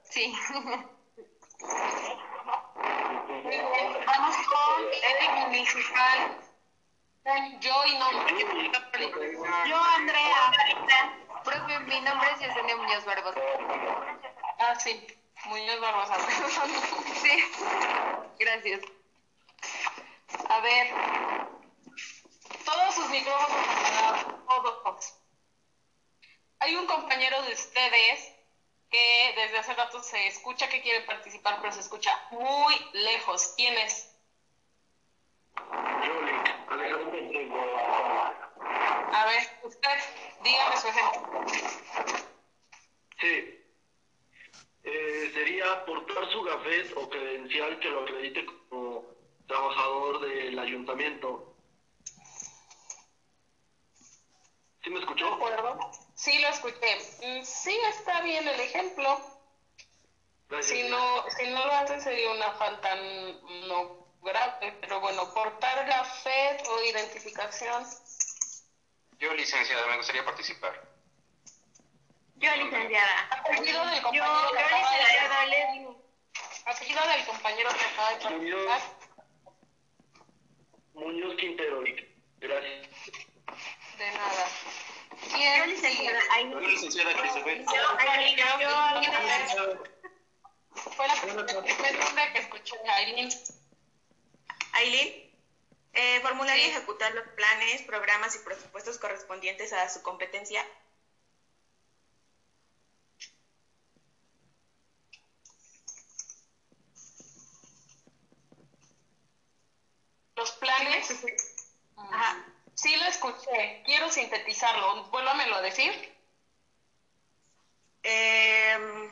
[0.04, 0.36] Sí.
[3.44, 6.39] Muy bien, vamos con el municipal.
[7.62, 8.36] Yo y nombre.
[9.70, 10.52] Yo, Andrea.
[11.44, 13.39] Profe, mi nombre es Yesenia Muñoz Barbosa.
[14.60, 15.08] Ah, sí.
[15.46, 16.18] Muñoz Barbosa.
[17.22, 17.32] Sí.
[18.39, 18.82] Gracias.
[20.50, 20.88] A ver.
[22.66, 24.26] Todos sus micrófonos apagados.
[24.48, 25.22] Todos.
[26.63, 28.34] Hay un compañero de ustedes
[28.89, 33.54] que desde hace rato se escucha que quiere participar, pero se escucha muy lejos.
[33.58, 34.10] ¿Quién es?
[39.12, 39.89] A ver, usted,
[40.41, 41.45] dígame su ejemplo.
[43.19, 43.60] Sí.
[44.86, 49.04] Eh, sería aportar su gafet o credencial que lo acredite como
[49.47, 51.58] trabajador del ayuntamiento.
[54.82, 55.26] ¿Sí me escuchó?
[55.26, 55.78] ¿De acuerdo?
[56.23, 56.95] Sí, lo escuché.
[57.21, 59.19] Mm, Sí, está bien el ejemplo.
[60.62, 66.65] Si no, si no lo hace sería una falta no grave, pero bueno, portar gafet
[66.69, 67.86] o identificación.
[69.19, 70.79] Yo, licenciada, me gustaría participar.
[72.36, 73.27] Yo, licenciada.
[73.31, 75.97] Apellido del Yo, compañero que yo, acaba de licenciada Leslie.
[76.65, 78.81] Apellido del compañero que acaba de participar.
[80.93, 81.83] Muñoz Quintero.
[82.38, 82.88] Gracias.
[83.97, 84.45] De nada.
[85.23, 86.19] Yo, ¿Quién licenciada.
[86.41, 87.63] Yo, licenciada Christopher.
[90.95, 93.29] Fue la primer nombre que escuché, Aileen.
[94.73, 95.31] Aileen,
[95.93, 100.65] eh, formular y ejecutar los planes, programas y presupuestos correspondientes a su competencia.
[110.36, 111.23] Los planes.
[111.95, 112.42] Ajá.
[112.84, 113.82] Sí lo escuché.
[113.86, 115.06] Quiero sintetizarlo.
[115.10, 115.93] Vuélvamelo a decir.
[118.04, 119.10] Eh,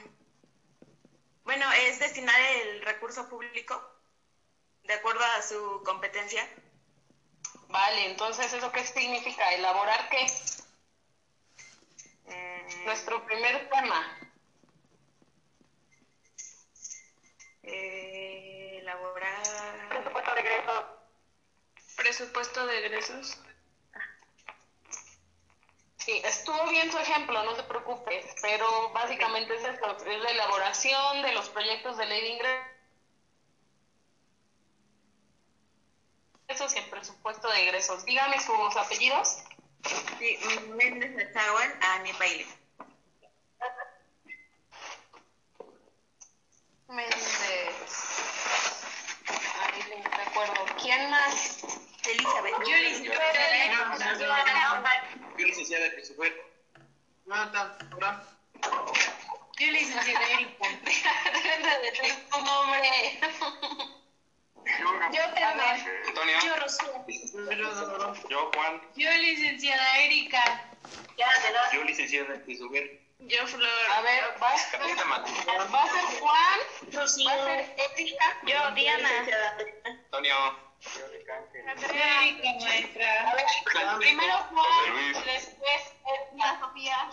[1.46, 3.82] bueno, es destinar el recurso público
[4.84, 6.46] de acuerdo a su competencia.
[7.70, 9.54] Vale, entonces, ¿eso qué significa?
[9.54, 10.26] ¿Elaborar qué?
[12.26, 14.18] Eh, Nuestro primer tema.
[17.64, 19.88] eh, elaborar.
[19.88, 20.86] Presupuesto de egresos.
[21.96, 23.38] Presupuesto de egresos.
[26.04, 31.22] Sí, estuvo bien su ejemplo, no se preocupe, pero básicamente es eso, es la elaboración
[31.22, 32.66] de los proyectos de ley de ingresos
[36.76, 38.04] y el presupuesto de egresos.
[38.04, 39.44] Dígame sus apellidos.
[40.18, 42.48] Sí, Méndez Nachahual a mi baile.
[46.88, 47.76] Méndez.
[49.62, 50.66] Ahí me recuerdo.
[50.82, 51.60] ¿Quién más?
[52.06, 52.56] Elizabeth.
[55.42, 55.86] Yo, licenciada.
[55.86, 56.34] Yo, licenciada Christopher.
[59.58, 60.68] Yo, licenciada Erika.
[61.34, 63.20] Deben de decir tu nombre.
[65.12, 65.78] Yo, Carmen.
[66.08, 66.38] Antonio.
[66.46, 67.06] Yo, Rocío.
[68.30, 68.82] Yo, Juan.
[68.96, 70.44] Yo, licenciada Erika.
[71.74, 73.00] Yo, licenciada Christopher.
[73.20, 73.92] Yo, Flor.
[73.94, 74.80] A ver, va a ser
[76.20, 76.60] Juan,
[76.92, 77.26] Rocío.
[77.26, 78.38] va a ser Erika.
[78.46, 79.10] Yo, Diana.
[79.86, 80.36] Antonio.
[81.68, 83.32] Angélica, maestra.
[83.32, 83.46] A ver,
[84.00, 85.82] primero Juan, después
[86.32, 87.10] Edna Sofía.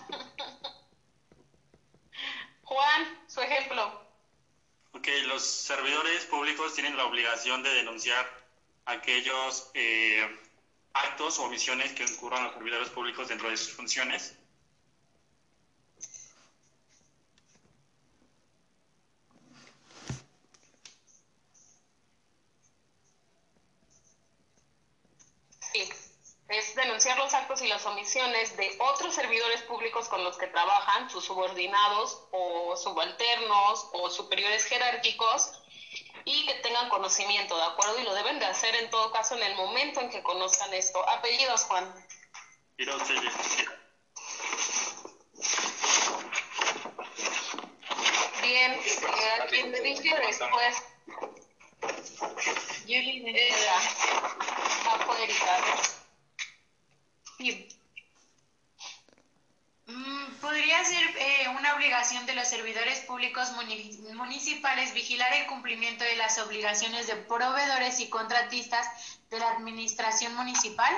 [2.63, 4.09] Juan, su ejemplo.
[4.93, 8.27] Ok, los servidores públicos tienen la obligación de denunciar
[8.87, 10.27] aquellos eh,
[10.93, 14.35] actos o omisiones que ocurran a los servidores públicos dentro de sus funciones.
[25.73, 25.89] Sí,
[26.49, 31.11] es denunciar los actos y las omisiones de otros servidores públicos con los que trabajan,
[31.11, 35.53] sus subordinados o subalternos o superiores jerárquicos,
[36.25, 37.99] y que tengan conocimiento, ¿de acuerdo?
[37.99, 41.07] Y lo deben de hacer en todo caso en el momento en que conozcan esto.
[41.09, 41.95] Apellidos, Juan.
[48.43, 50.83] Bien, eh, a quien le dije después.
[52.87, 53.75] Ella.
[54.85, 55.98] Bajo Erika.
[59.87, 66.05] Mm, Podría ser eh, una obligación de los servidores públicos muni- municipales vigilar el cumplimiento
[66.05, 68.87] de las obligaciones de proveedores y contratistas
[69.31, 70.93] de la administración municipal.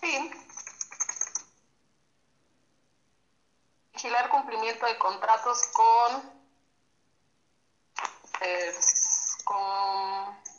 [0.00, 0.30] Sí.
[3.94, 6.22] Vigilar cumplimiento de contratos con.
[8.42, 8.72] eh,
[9.44, 10.49] con.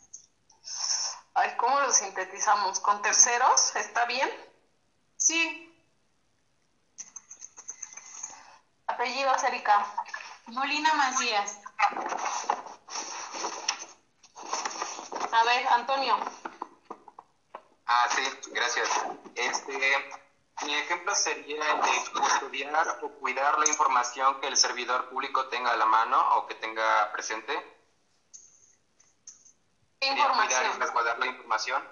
[1.33, 2.79] Ay, ¿cómo lo sintetizamos?
[2.81, 3.75] ¿Con terceros?
[3.75, 4.29] ¿Está bien?
[5.15, 5.67] Sí.
[8.87, 9.85] Apellidos, Erika.
[10.47, 11.59] Molina Macías.
[15.31, 16.17] A ver, Antonio.
[17.85, 18.89] Ah, sí, gracias.
[19.35, 20.11] Este,
[20.63, 25.71] mi ejemplo sería el de custodiar o cuidar la información que el servidor público tenga
[25.71, 27.80] a la mano o que tenga presente.
[30.01, 30.79] ¿Qué Sería Cuidar y información?
[30.79, 31.89] resguardar la información.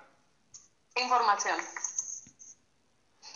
[0.95, 1.59] ¿Qué información?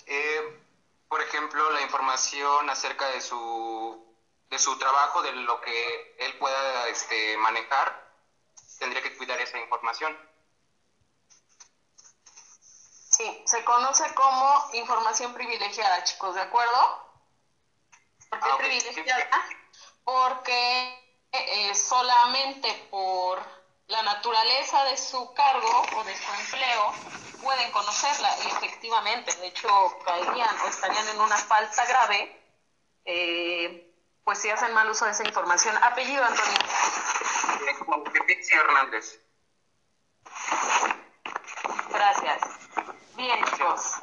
[0.07, 0.65] Eh,
[1.07, 4.03] por ejemplo, la información acerca de su,
[4.49, 8.03] de su trabajo, de lo que él pueda este, manejar,
[8.79, 10.17] tendría que cuidar esa información.
[13.11, 17.13] Sí, se conoce como información privilegiada, chicos, ¿de acuerdo?
[18.27, 19.29] ¿Por qué privilegiada?
[20.03, 23.62] Porque eh, solamente por
[23.93, 26.93] la naturaleza de su cargo o de su empleo
[27.43, 29.69] pueden conocerla y efectivamente, de hecho,
[30.03, 32.41] caerían o estarían en una falta grave,
[33.05, 35.75] eh, pues si hacen mal uso de esa información.
[35.83, 36.57] Apellido, Antonio.
[38.53, 39.19] Hernández.
[41.89, 42.41] Gracias.
[43.15, 43.93] Bien, chicos.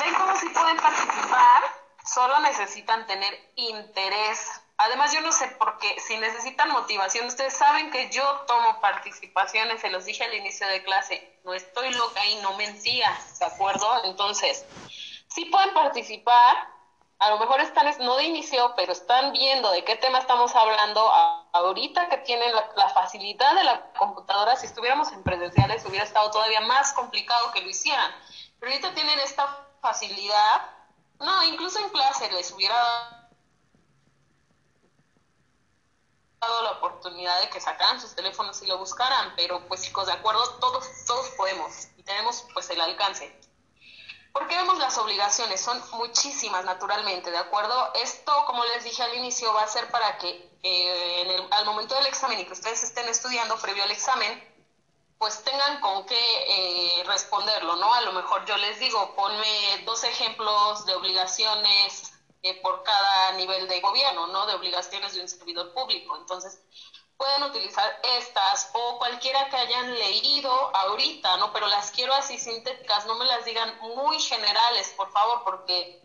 [0.00, 1.62] ¿Ven cómo si pueden participar?
[2.04, 4.62] Solo necesitan tener interés.
[4.80, 9.80] Además, yo no sé por qué, si necesitan motivación, ustedes saben que yo tomo participaciones,
[9.80, 13.10] se los dije al inicio de clase, no estoy loca y no mentía,
[13.40, 14.04] ¿de acuerdo?
[14.04, 14.64] Entonces,
[15.26, 16.56] sí pueden participar,
[17.18, 21.00] a lo mejor están, no de inicio, pero están viendo de qué tema estamos hablando
[21.52, 26.30] ahorita que tienen la, la facilidad de la computadora, si estuviéramos en presenciales hubiera estado
[26.30, 28.12] todavía más complicado que lo hicieran,
[28.60, 30.70] pero ahorita tienen esta facilidad,
[31.18, 33.17] no, incluso en clase les hubiera
[36.40, 40.12] dado la oportunidad de que sacaran sus teléfonos y lo buscaran, pero pues chicos, de
[40.12, 43.34] acuerdo, todos, todos podemos y tenemos pues el alcance.
[44.32, 45.60] ¿Por qué vemos las obligaciones?
[45.60, 47.92] Son muchísimas, naturalmente, ¿de acuerdo?
[47.94, 51.64] Esto, como les dije al inicio, va a ser para que eh, en el- al
[51.64, 54.44] momento del examen y que ustedes estén estudiando previo al examen,
[55.16, 56.18] pues tengan con qué
[57.00, 57.92] eh, responderlo, ¿no?
[57.94, 63.66] A lo mejor yo les digo, ponme dos ejemplos de obligaciones eh, por cada nivel
[63.66, 64.46] de gobierno, ¿no?
[64.46, 66.16] De obligaciones de un servidor público.
[66.16, 66.60] Entonces,
[67.18, 71.52] pueden utilizar estas o cualquiera que hayan leído ahorita, ¿no?
[71.52, 76.00] Pero las quiero así sintéticas, no me las digan muy generales, por favor, porque,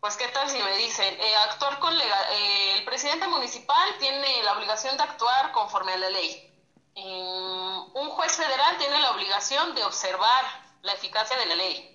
[0.00, 4.54] pues, ¿qué tal si me dicen, eh, actuar con eh, el presidente municipal tiene la
[4.54, 6.52] obligación de actuar conforme a la ley?
[6.96, 10.44] Mm, un juez federal tiene la obligación de observar
[10.82, 11.89] la eficacia de la ley.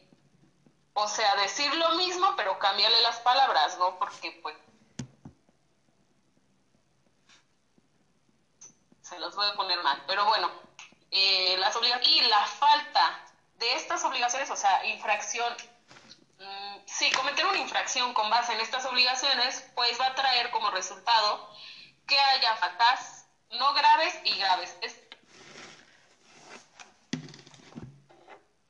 [0.96, 3.96] O sea, decir lo mismo, pero cambiarle las palabras, ¿no?
[4.00, 4.56] Porque, pues,
[9.02, 10.04] se los voy a poner mal.
[10.08, 10.52] Pero bueno,
[11.12, 13.22] eh, las obligaciones y la falta
[13.56, 15.56] de estas obligaciones, o sea, infracción,
[16.40, 20.72] mm, sí, cometer una infracción con base en estas obligaciones, pues va a traer como
[20.72, 21.42] resultado
[22.08, 24.78] que haya faltas no graves y graves.
[24.82, 25.00] Es-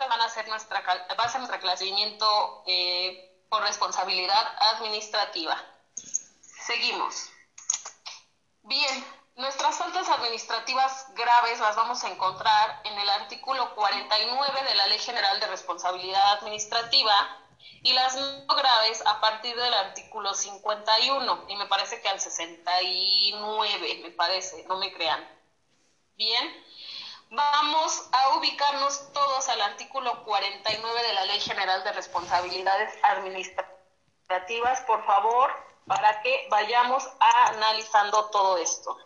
[0.07, 5.61] van a ser nuestra, va a ser nuestro eh, por responsabilidad administrativa.
[6.65, 7.29] Seguimos.
[8.63, 9.05] Bien,
[9.37, 14.97] Nuestras faltas administrativas graves las vamos a encontrar en el artículo 49 de la Ley
[14.99, 17.13] General de Responsabilidad Administrativa
[17.83, 23.99] y las no graves a partir del artículo 51 y me parece que al 69,
[24.03, 25.27] me parece, no me crean.
[26.15, 26.64] Bien,
[27.29, 35.05] vamos a ubicarnos todos al artículo 49 de la Ley General de Responsabilidades Administrativas, por
[35.05, 35.51] favor,
[35.87, 38.97] para que vayamos analizando todo esto.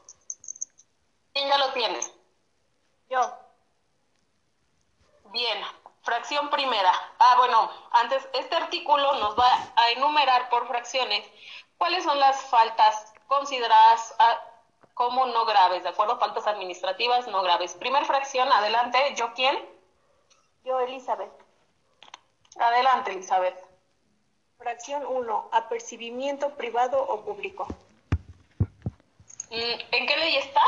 [1.34, 2.00] ¿Quién ya lo tiene?
[3.10, 3.34] Yo.
[5.26, 5.64] Bien,
[6.04, 6.92] fracción primera.
[7.20, 11.26] Ah, bueno, antes, este artículo nos va a enumerar por fracciones
[11.78, 14.16] cuáles son las faltas consideradas
[15.00, 16.20] como no graves, ¿de acuerdo?
[16.20, 17.74] Faltas administrativas no graves.
[17.74, 18.98] Primer fracción, adelante.
[19.16, 19.58] ¿Yo quién?
[20.66, 21.32] Yo, Elizabeth.
[22.60, 23.56] Adelante, Elizabeth.
[24.58, 25.50] Fracción 1.
[25.54, 27.66] Apercibimiento privado o público.
[29.50, 30.64] Mm, ¿En qué ley está?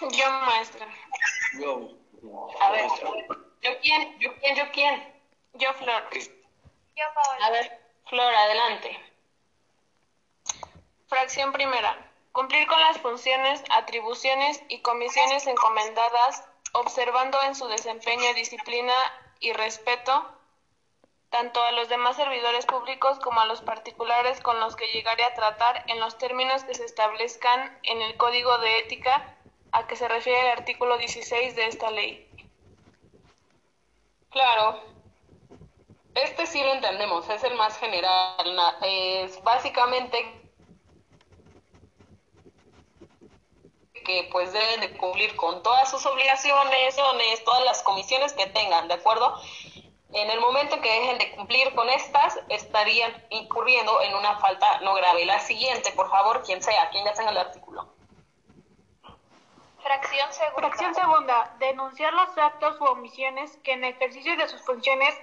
[0.00, 0.86] Yo, maestra.
[1.58, 1.88] Yo.
[2.60, 2.88] A ver,
[3.62, 4.20] ¿yo quién?
[4.20, 4.54] ¿Yo quién?
[4.54, 5.14] ¿Yo quién?
[5.54, 6.04] Yo, Flor.
[6.12, 7.46] Yo, Paola.
[7.46, 9.13] A ver, Flor, adelante.
[11.06, 12.10] Fracción primera.
[12.32, 18.94] Cumplir con las funciones, atribuciones y comisiones encomendadas, observando en su desempeño disciplina
[19.38, 20.34] y respeto
[21.34, 25.34] tanto a los demás servidores públicos como a los particulares con los que llegaré a
[25.34, 29.36] tratar en los términos que se establezcan en el Código de Ética
[29.72, 32.28] a que se refiere el artículo 16 de esta ley.
[34.30, 34.80] Claro.
[36.14, 38.76] Este sí lo entendemos, es el más general.
[38.82, 40.43] Es básicamente
[44.04, 46.96] que pues deben de cumplir con todas sus obligaciones,
[47.44, 49.34] todas las comisiones que tengan, ¿de acuerdo?
[50.12, 54.78] En el momento en que dejen de cumplir con estas, estarían incurriendo en una falta
[54.80, 55.24] no grave.
[55.24, 57.92] La siguiente, por favor, quien sea, quien ya tenga el artículo.
[59.82, 60.60] Fracción segunda.
[60.60, 61.56] Fracción segunda.
[61.58, 65.14] Denunciar los actos u omisiones que en ejercicio de sus funciones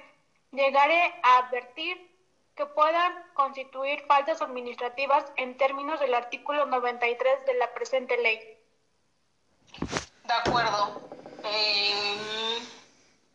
[0.52, 2.12] llegare a advertir
[2.56, 8.61] que puedan constituir faltas administrativas en términos del artículo 93 de la presente ley.
[10.32, 10.90] De acuerdo.
[11.44, 12.62] Eh,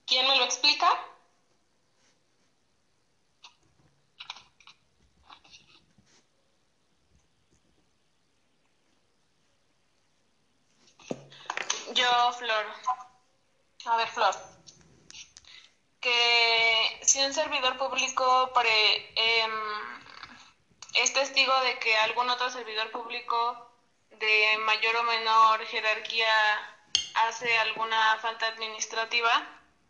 [0.06, 0.88] ¿Quién me lo explica?
[11.94, 12.64] Yo, Flor.
[13.84, 14.34] A ver, Flor.
[16.00, 18.50] que si un servidor público
[19.16, 19.52] em,
[20.94, 23.70] es testigo de que algún otro servidor público
[24.10, 26.32] de mayor o menor jerarquía
[27.24, 29.30] hace alguna falta administrativa,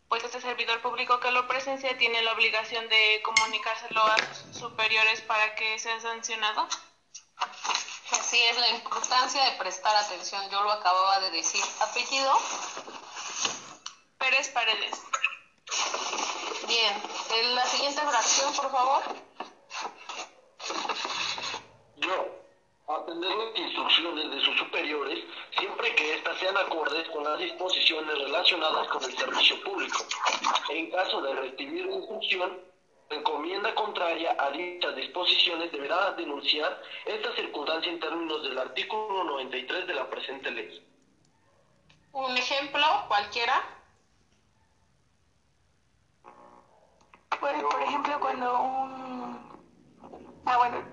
[0.07, 5.21] pues este servidor público que lo presencia tiene la obligación de comunicárselo a sus superiores
[5.21, 6.67] para que sea sancionado.
[8.11, 10.49] Así es la importancia de prestar atención.
[10.49, 11.63] Yo lo acababa de decir.
[11.81, 12.33] ¿Apellido?
[14.17, 15.01] Pérez Paredes.
[16.67, 17.03] Bien.
[17.31, 19.03] En la siguiente fracción, por favor.
[21.97, 22.36] Yo,
[22.87, 25.19] atender las instrucciones de sus superiores
[25.57, 29.97] siempre que éstas sean acordes con las disposiciones relacionadas con el servicio público.
[30.69, 32.59] En caso de recibir instrucción,
[33.09, 39.87] la encomienda contraria a dichas disposiciones deberá denunciar esta circunstancia en términos del artículo 93
[39.87, 40.85] de la presente ley.
[42.13, 43.63] Un ejemplo, cualquiera.
[47.39, 50.41] Pues, por ejemplo, cuando un...
[50.45, 50.83] Ah, bueno,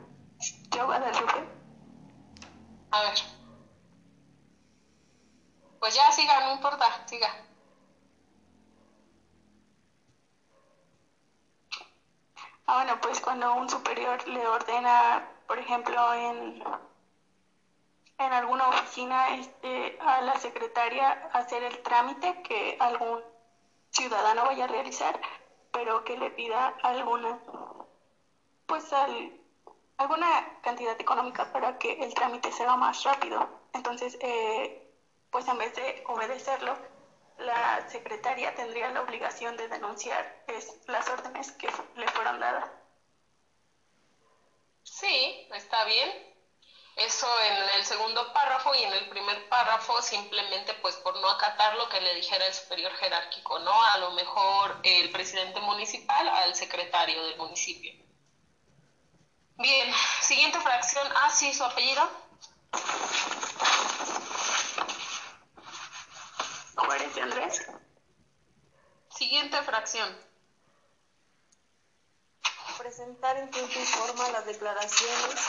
[0.74, 1.32] yo Guadalupe.
[1.32, 1.63] A
[3.02, 3.14] ver.
[5.78, 7.32] Pues ya siga, no importa, siga.
[12.66, 16.62] Ah, bueno, pues cuando un superior le ordena, por ejemplo, en,
[18.18, 23.22] en alguna oficina este, a la secretaria hacer el trámite que algún
[23.90, 25.20] ciudadano vaya a realizar,
[25.72, 27.38] pero que le pida alguna,
[28.66, 29.32] pues al-
[29.96, 33.48] alguna cantidad económica para que el trámite sea más rápido.
[33.72, 34.92] Entonces, eh,
[35.30, 36.78] pues en vez de obedecerlo,
[37.38, 40.44] la secretaria tendría la obligación de denunciar
[40.86, 42.70] las órdenes que le fueron dadas.
[44.82, 46.10] Sí, está bien.
[46.96, 51.74] Eso en el segundo párrafo y en el primer párrafo simplemente pues por no acatar
[51.74, 53.82] lo que le dijera el superior jerárquico, ¿no?
[53.82, 57.92] A lo mejor el presidente municipal al secretario del municipio.
[59.56, 61.06] Bien, siguiente fracción.
[61.14, 62.08] Ah, sí, su apellido.
[66.76, 67.62] Juárez de Andrés.
[69.16, 70.18] Siguiente fracción.
[72.78, 75.40] Presentar en tiempo y forma las declaraciones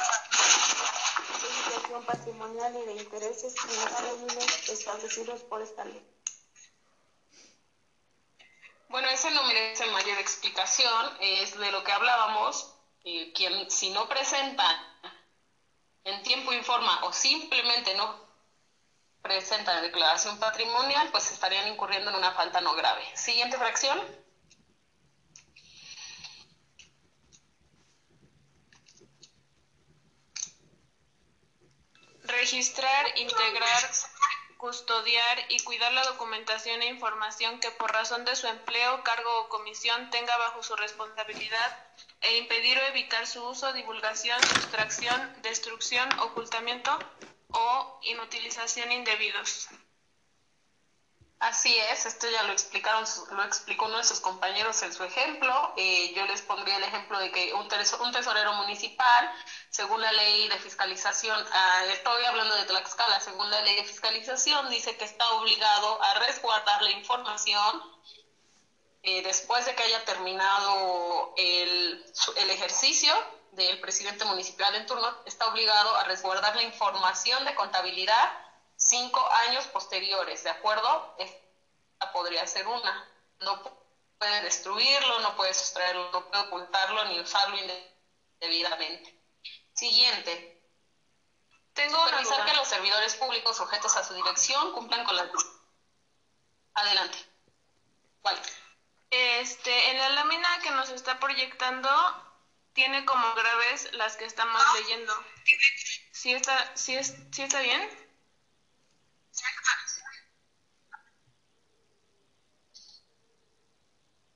[1.46, 6.04] declaración patrimonial y de intereses en los términos establecidos por esta ley.
[8.90, 12.75] Bueno, ese no merece mayor explicación, es de lo que hablábamos.
[13.08, 14.66] Eh, quien si no presenta
[16.06, 18.26] en tiempo informa o simplemente no
[19.22, 23.06] presenta la declaración patrimonial, pues estarían incurriendo en una falta no grave.
[23.16, 24.00] Siguiente fracción.
[32.24, 33.92] Registrar, integrar,
[34.58, 39.50] custodiar y cuidar la documentación e información que por razón de su empleo, cargo o
[39.50, 41.85] comisión tenga bajo su responsabilidad
[42.26, 46.98] e impedir o evitar su uso, divulgación, sustracción, destrucción, ocultamiento
[47.52, 49.70] o inutilización indebidos.
[51.40, 55.74] Así es, esto ya lo explicaron, lo explicó uno de sus compañeros en su ejemplo.
[55.78, 57.68] Eh, yo les pondría el ejemplo de que un,
[58.00, 59.32] un, tesorero municipal,
[59.70, 64.70] según la ley de fiscalización, ah, estoy hablando de Tlaxcala, según la ley de fiscalización,
[64.70, 67.84] dice que está obligado a resguardar la información
[69.06, 72.06] eh, después de que haya terminado el,
[72.38, 73.14] el ejercicio
[73.52, 78.34] del presidente municipal en turno, está obligado a resguardar la información de contabilidad
[78.76, 81.16] cinco años posteriores, ¿de acuerdo?
[81.20, 83.10] Esta podría ser una.
[83.42, 83.62] No
[84.18, 87.58] puede destruirlo, no puede sustraerlo, no puede ocultarlo ni usarlo
[88.40, 89.22] indebidamente.
[89.74, 90.64] Siguiente.
[91.74, 95.30] Tengo Supervisar que los servidores públicos sujetos a su dirección cumplan con las...
[96.74, 97.18] Adelante.
[98.22, 98.42] ¿Cuál?
[99.10, 101.90] Este, en la lámina que nos está proyectando
[102.76, 105.14] tiene como graves las que estamos leyendo.
[106.12, 107.90] ¿Sí está, sí es, sí está bien?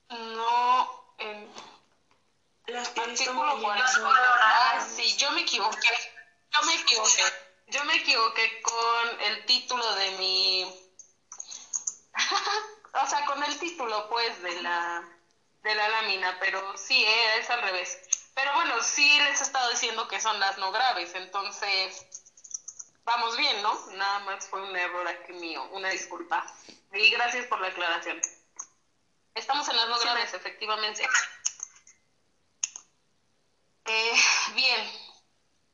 [0.09, 1.49] No, en
[2.75, 3.85] artículo 40.
[4.05, 5.89] Ah, sí, yo me equivoqué.
[6.53, 7.23] Yo me equivoqué.
[7.67, 10.63] Yo me equivoqué con el título de mi.
[12.93, 15.18] o sea, con el título, pues, de la,
[15.63, 17.99] de la lámina, pero sí, eh, es al revés.
[18.33, 22.05] Pero bueno, sí les he estado diciendo que son las no graves, entonces
[23.03, 23.73] vamos bien, ¿no?
[23.91, 26.45] Nada más fue un error aquí mío, una disculpa.
[26.93, 28.21] Y gracias por la aclaración.
[29.35, 31.07] Estamos en las no graves, efectivamente.
[33.85, 34.13] Eh,
[34.53, 34.91] bien,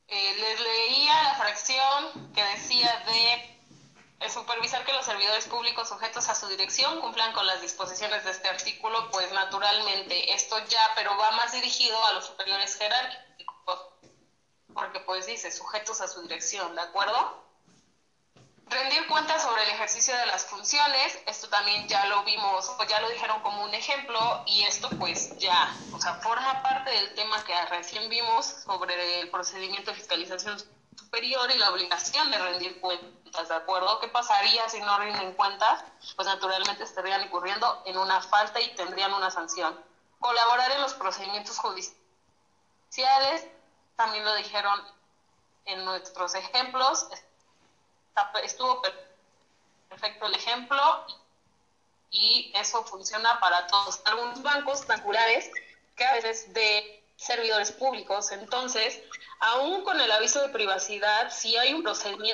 [0.08, 3.55] eh, les leía la fracción que decía de
[4.30, 8.47] supervisar que los servidores públicos sujetos a su dirección cumplan con las disposiciones de este
[8.47, 13.80] artículo, pues naturalmente esto ya, pero va más dirigido a los superiores jerárquicos,
[14.73, 17.43] porque pues dice sujetos a su dirección, ¿de acuerdo?
[18.67, 22.99] Rendir cuentas sobre el ejercicio de las funciones, esto también ya lo vimos, o ya
[22.99, 27.43] lo dijeron como un ejemplo, y esto pues ya, o sea, forma parte del tema
[27.43, 30.57] que recién vimos sobre el procedimiento de fiscalización
[30.96, 34.00] superior y la obligación de rendir cuentas, ¿de acuerdo?
[34.00, 35.84] ¿Qué pasaría si no rinden cuentas?
[36.16, 39.80] Pues naturalmente estarían incurriendo en una falta y tendrían una sanción.
[40.20, 43.48] Colaborar en los procedimientos judiciales,
[43.96, 44.82] también lo dijeron
[45.66, 47.08] en nuestros ejemplos,
[48.43, 48.82] estuvo
[49.89, 51.06] perfecto el ejemplo
[52.12, 54.02] y eso funciona para todos.
[54.06, 55.50] Algunos bancos naturales
[55.96, 59.02] que a veces de servidores públicos, entonces,
[59.40, 61.86] aún con el aviso de privacidad, si hay un,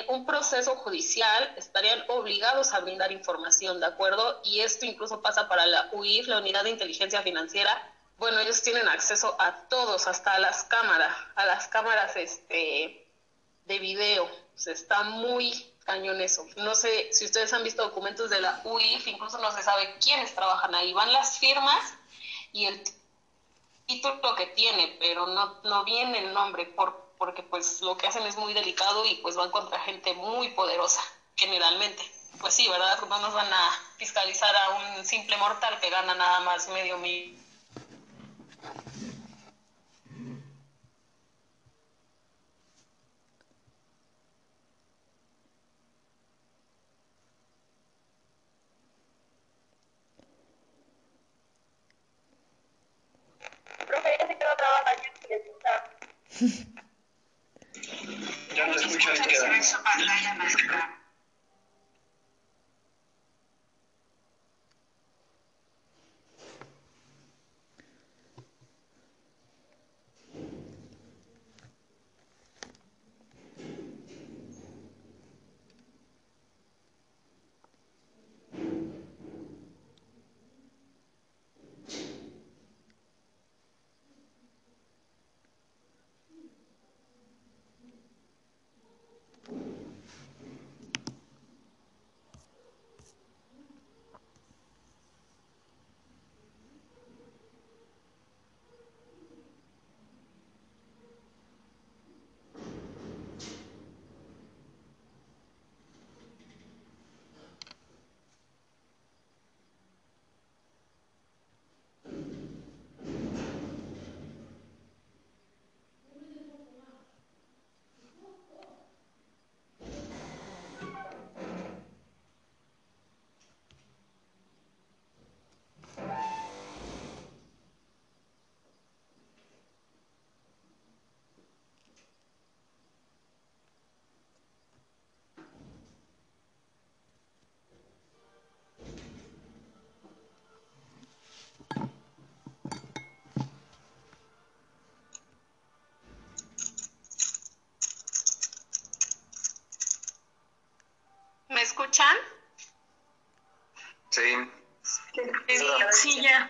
[0.08, 4.40] un proceso judicial, estarían obligados a brindar información, ¿de acuerdo?
[4.44, 7.90] Y esto incluso pasa para la UIF, la Unidad de Inteligencia Financiera.
[8.18, 13.06] Bueno, ellos tienen acceso a todos, hasta a las cámaras, a las cámaras este,
[13.66, 14.30] de video.
[14.66, 16.46] está muy cañón eso.
[16.56, 20.34] No sé si ustedes han visto documentos de la UIF, incluso no se sabe quiénes
[20.34, 20.92] trabajan ahí.
[20.92, 21.94] Van las firmas
[22.52, 22.82] y el
[23.86, 28.24] título que tiene, pero no, no viene el nombre por, porque pues lo que hacen
[28.24, 31.02] es muy delicado y pues van contra gente muy poderosa,
[31.36, 32.02] generalmente.
[32.40, 32.98] Pues sí, ¿verdad?
[33.08, 37.42] No nos van a fiscalizar a un simple mortal que gana nada más medio millón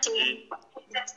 [0.03, 0.49] Sí,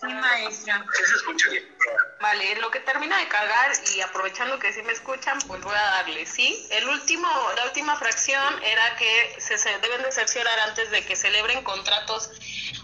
[0.02, 0.84] maestra.
[0.92, 1.76] Sí, se escucha bien.
[2.20, 5.82] Vale, lo que termina de cargar y aprovechando que sí me escuchan, pues voy a
[5.82, 6.56] darle, ¿sí?
[6.70, 11.62] El último, la última fracción era que se, deben de cerciorar antes de que celebren
[11.62, 12.30] contratos,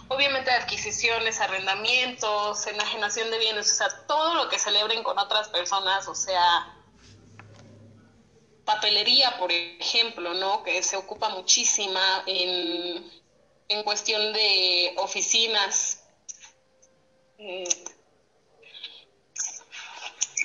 [0.08, 6.06] obviamente adquisiciones, arrendamientos, enajenación de bienes, o sea, todo lo que celebren con otras personas,
[6.08, 6.76] o sea,
[8.64, 10.62] papelería, por ejemplo, ¿no?
[10.62, 13.21] Que se ocupa muchísima en,
[13.72, 15.98] en cuestión de oficinas.
[17.38, 17.64] eh,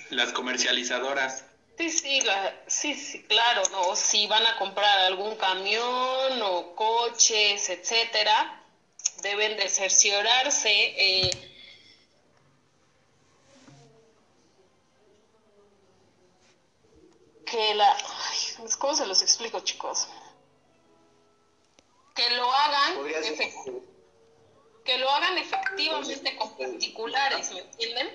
[0.09, 1.43] Las comercializadoras.
[1.78, 3.95] Sí, sí, la- sí, sí, claro, ¿no?
[3.95, 8.63] Si van a comprar algún camión o coches, etcétera,
[9.21, 10.71] deben de cerciorarse.
[10.97, 11.32] eh,
[17.45, 17.91] que la...
[17.93, 20.07] ay, ¿Cómo se los explico, chicos?
[22.18, 22.95] Que lo hagan...
[24.84, 28.09] Que lo hagan efectivamente con particulares, ¿me entienden?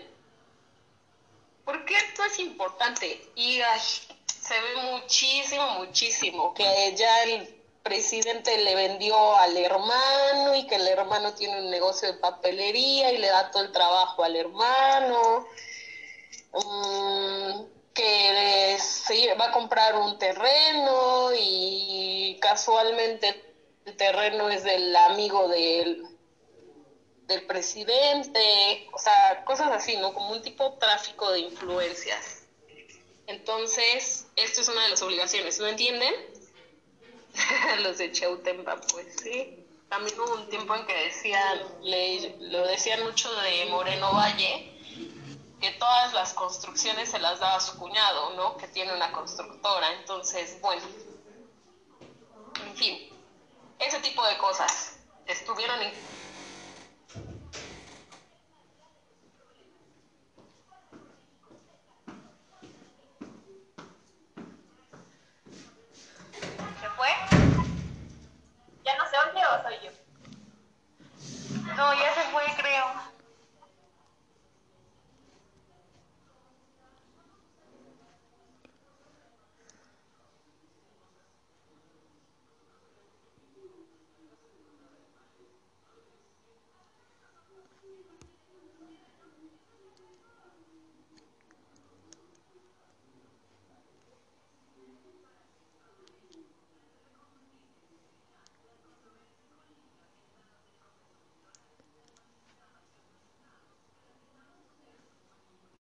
[1.64, 3.80] Porque esto es importante y ay,
[4.26, 10.88] se ve muchísimo, muchísimo que ya el presidente le vendió al hermano y que el
[10.88, 15.46] hermano tiene un negocio de papelería y le da todo el trabajo al hermano.
[16.52, 17.62] Mm,
[17.94, 23.51] que se va a comprar un terreno y casualmente
[23.84, 26.06] el terreno es del amigo del,
[27.26, 30.12] del presidente, o sea, cosas así, ¿no?
[30.12, 32.44] Como un tipo de tráfico de influencias.
[33.26, 36.14] Entonces, esto es una de las obligaciones, ¿no entienden?
[37.80, 39.58] Los de Cheutempa, pues sí.
[39.88, 41.60] También hubo un tiempo en que decían,
[42.40, 44.72] lo decían mucho de Moreno Valle,
[45.60, 48.56] que todas las construcciones se las daba su cuñado, ¿no?
[48.56, 49.92] Que tiene una constructora.
[50.00, 50.82] Entonces, bueno,
[52.66, 53.11] en fin,
[53.82, 55.92] ese tipo de cosas estuvieron en
[66.80, 67.08] ¿Se fue?
[68.84, 69.90] ¿Ya no se oye o soy yo?
[71.76, 73.12] No, ya se fue, creo.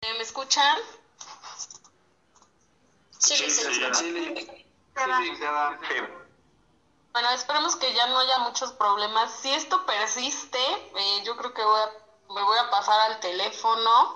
[0.02, 0.78] ¿Eh, ¿Me escuchan?
[3.18, 3.80] Sí, Sí, sí, sí, sí.
[3.82, 3.94] ya.
[3.94, 4.34] Sí,
[7.12, 9.32] Bueno, esperemos que ya no haya muchos problemas.
[9.42, 10.60] Si esto persiste,
[10.96, 14.16] eh, yo creo que voy a- me voy a pasar al teléfono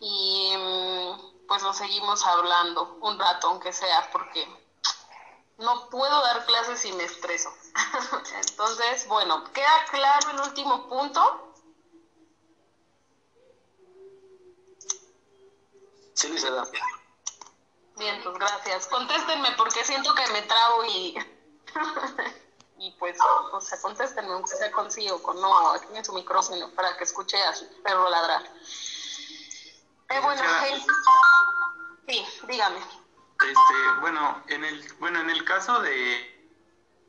[0.00, 4.48] y mm, pues lo seguimos hablando un rato, aunque sea, porque
[5.58, 7.52] no puedo dar clases y me estreso.
[8.48, 11.51] Entonces, bueno, ¿queda claro el último punto?
[16.14, 16.64] Sí, licenciada.
[17.96, 18.86] Bien, pues gracias.
[18.86, 21.16] Contéstenme porque siento que me trabo y...
[22.78, 23.16] y pues,
[23.52, 26.96] o sea, contéstenme, aunque sea con sí o con no, aquí en su micrófono para
[26.96, 28.42] que escuche a su perro ladrar.
[30.08, 30.42] Eh, bueno.
[32.08, 32.78] Sí, dígame.
[32.78, 36.50] Este, bueno, en el, bueno, en el caso de,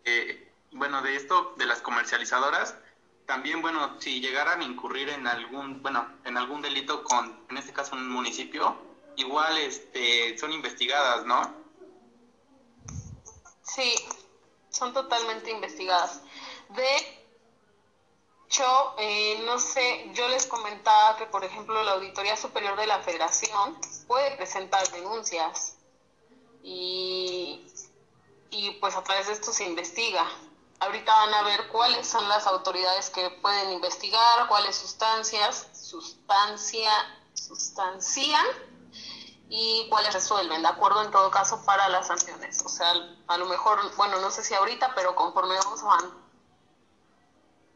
[0.05, 2.75] eh, bueno, de esto de las comercializadoras,
[3.25, 7.73] también, bueno, si llegaran a incurrir en algún, bueno, en algún delito con, en este
[7.73, 8.77] caso, un municipio,
[9.17, 11.63] igual, este, son investigadas, ¿no?
[13.63, 13.95] Sí,
[14.69, 16.21] son totalmente investigadas.
[16.69, 17.23] De
[18.47, 22.99] hecho, eh, no sé, yo les comentaba que, por ejemplo, la Auditoría Superior de la
[22.99, 25.77] Federación puede presentar denuncias
[26.61, 27.65] y,
[28.51, 30.25] y pues a través de esto se investiga.
[30.79, 36.91] Ahorita van a ver cuáles son las autoridades que pueden investigar, cuáles sustancias, sustancia,
[37.33, 38.72] sustancian
[39.49, 41.03] y cuáles resuelven, ¿de acuerdo?
[41.03, 42.63] En todo caso, para las sanciones.
[42.65, 42.93] O sea,
[43.27, 45.81] a lo mejor, bueno, no sé si ahorita, pero conforme vamos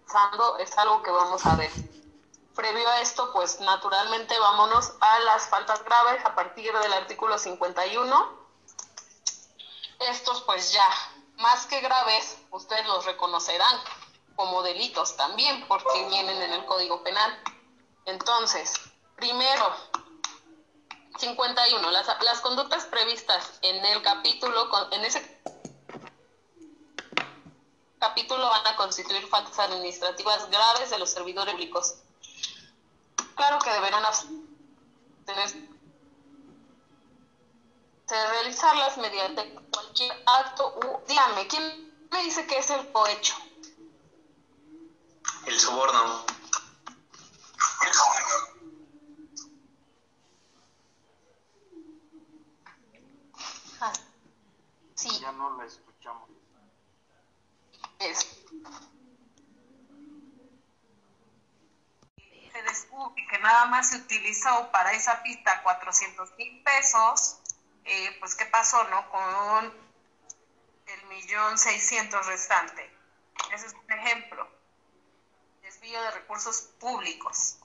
[0.07, 1.71] avanzando, es algo que vamos a ver.
[2.55, 8.47] Previo a esto, pues naturalmente vámonos a las faltas graves a partir del artículo 51.
[9.99, 10.87] Estos, pues ya,
[11.37, 13.79] más que graves, ustedes los reconocerán
[14.35, 17.39] como delitos también, porque vienen en el Código Penal.
[18.05, 18.73] Entonces,
[19.15, 19.75] primero,
[21.17, 21.91] 51.
[21.91, 25.21] Las, las conductas previstas en el capítulo, con- en ese
[27.99, 31.95] capítulo van a constituir faltas administrativas graves de los servidores públicos.
[33.35, 35.57] claro que deberán abstenerse
[38.07, 41.01] de realizarlas mediante cualquier acto u...
[41.07, 43.35] Dígame, ¿quién me dice que es el cohecho?
[45.45, 46.25] El soborno.
[53.79, 53.93] Ah,
[54.95, 55.09] sí.
[55.19, 56.29] Ya no la escuchamos.
[57.99, 58.19] Es.
[62.53, 67.39] Se descubre que nada más se utilizó para esa pista 400 mil pesos,
[67.85, 69.09] eh, pues ¿qué pasó, no?
[69.11, 69.73] Con
[70.87, 72.91] el millón seiscientos restante.
[73.53, 74.47] Ese es un ejemplo.
[75.61, 77.59] Desvío de recursos públicos.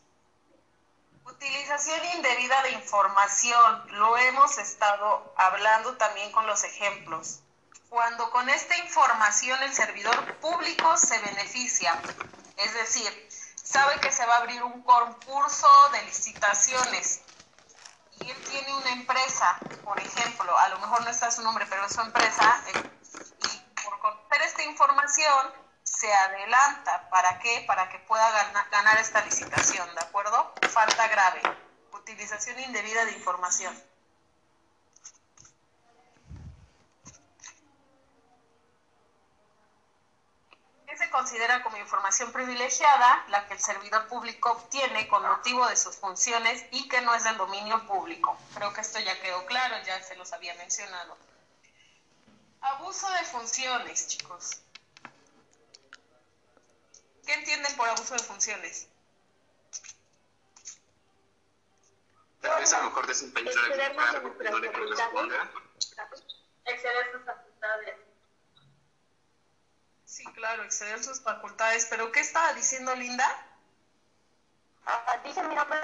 [1.24, 3.98] Utilización indebida de información.
[3.98, 7.40] Lo hemos estado hablando también con los ejemplos.
[7.88, 12.00] Cuando con esta información el servidor público se beneficia,
[12.56, 13.28] es decir,
[13.62, 17.20] sabe que se va a abrir un concurso de licitaciones
[18.20, 21.84] y él tiene una empresa, por ejemplo, a lo mejor no está su nombre, pero
[21.84, 22.90] es su empresa, eh,
[23.44, 27.08] y por conocer esta información se adelanta.
[27.10, 27.64] ¿Para qué?
[27.66, 30.52] Para que pueda ganar, ganar esta licitación, ¿de acuerdo?
[30.68, 31.42] Falta grave.
[31.92, 33.74] Utilización indebida de información.
[40.86, 43.24] ¿Qué se considera como información privilegiada?
[43.28, 47.24] La que el servidor público obtiene con motivo de sus funciones y que no es
[47.24, 48.36] del dominio público.
[48.54, 51.16] Creo que esto ya quedó claro, ya se los había mencionado.
[52.60, 54.61] Abuso de funciones, chicos.
[57.26, 58.88] ¿Qué entienden por abuso de funciones?
[62.40, 65.50] Tal vez a lo mejor desempeñar algún cargo que no le corresponda.
[66.64, 67.96] Exceder sus facultades.
[70.04, 71.86] Sí, claro, exceder sus facultades.
[71.88, 73.46] ¿Pero qué estaba diciendo Linda?
[74.84, 75.78] Ah, dice mi nombre,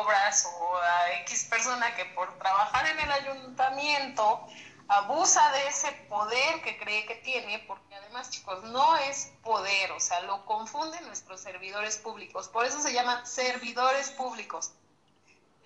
[0.00, 4.46] obras o a X persona que por trabajar en el ayuntamiento
[4.88, 10.00] abusa de ese poder que cree que tiene, porque además, chicos, no es poder, o
[10.00, 14.72] sea, lo confunden nuestros servidores públicos, por eso se llaman servidores públicos.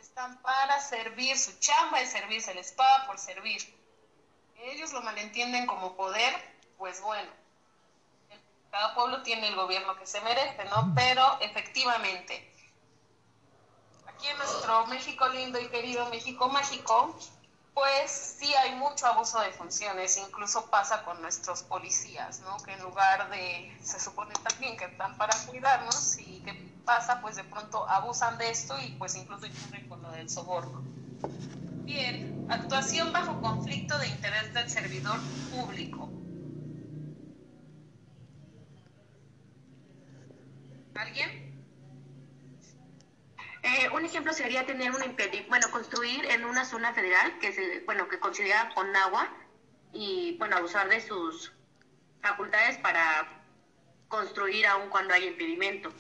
[0.01, 3.81] Están para servir, su chamba es servir, se les paga por servir
[4.65, 6.35] ellos lo malentienden como poder,
[6.79, 7.31] pues bueno,
[8.71, 10.93] cada pueblo tiene el gobierno que se merece, ¿no?
[10.95, 12.50] Pero efectivamente,
[14.21, 17.17] aquí en nuestro México lindo y querido México mágico,
[17.73, 22.59] pues sí hay mucho abuso de funciones, incluso pasa con nuestros policías, ¿no?
[22.59, 26.53] Que en lugar de, se supone también que están para cuidarnos y qué
[26.85, 30.83] pasa, pues de pronto abusan de esto y pues incluso incurren con lo del soborno.
[31.85, 35.19] Bien, actuación bajo conflicto de interés del servidor
[35.51, 36.11] público.
[40.95, 41.40] ¿Alguien?
[43.63, 47.81] Eh, un ejemplo sería tener un impedimento, bueno, construir en una zona federal que se,
[47.81, 49.29] bueno, que considera con agua
[49.93, 51.53] y, bueno, abusar de sus
[52.23, 53.29] facultades para
[54.09, 55.91] construir aun cuando hay impedimento.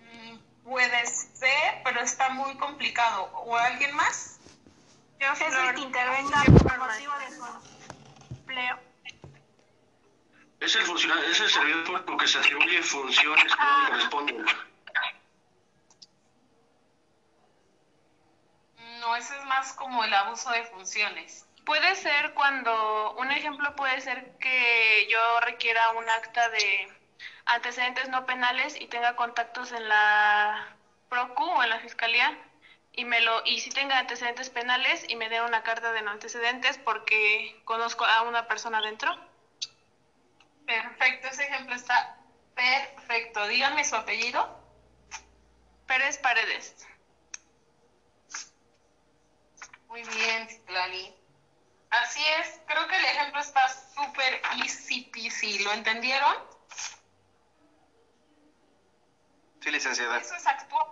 [0.00, 3.30] Mm, Puede ser, pero está muy complicado.
[3.34, 4.38] ¿O alguien más?
[5.18, 8.78] Yo es el que intervenga por motivo de su empleo.
[10.60, 14.46] Es el, funcionario, es el servidor público que se atribuye funciones que no le corresponden.
[19.04, 21.44] No, ese es más como el abuso de funciones.
[21.66, 26.88] Puede ser cuando, un ejemplo puede ser que yo requiera un acta de
[27.44, 30.74] antecedentes no penales y tenga contactos en la
[31.10, 32.38] PROCU o en la Fiscalía
[32.92, 36.10] y me lo y si tenga antecedentes penales y me den una carta de no
[36.10, 39.14] antecedentes porque conozco a una persona dentro.
[40.64, 42.16] Perfecto, ese ejemplo está
[42.54, 43.46] perfecto.
[43.48, 44.48] Díganme su apellido.
[45.86, 46.74] Pérez Paredes.
[49.94, 51.14] Muy bien, Citlali.
[51.90, 53.60] Así es, creo que el ejemplo está
[53.94, 55.60] súper easy peasy.
[55.60, 56.34] ¿Lo entendieron?
[59.60, 60.18] Sí, licenciada.
[60.18, 60.84] Eso es actuar,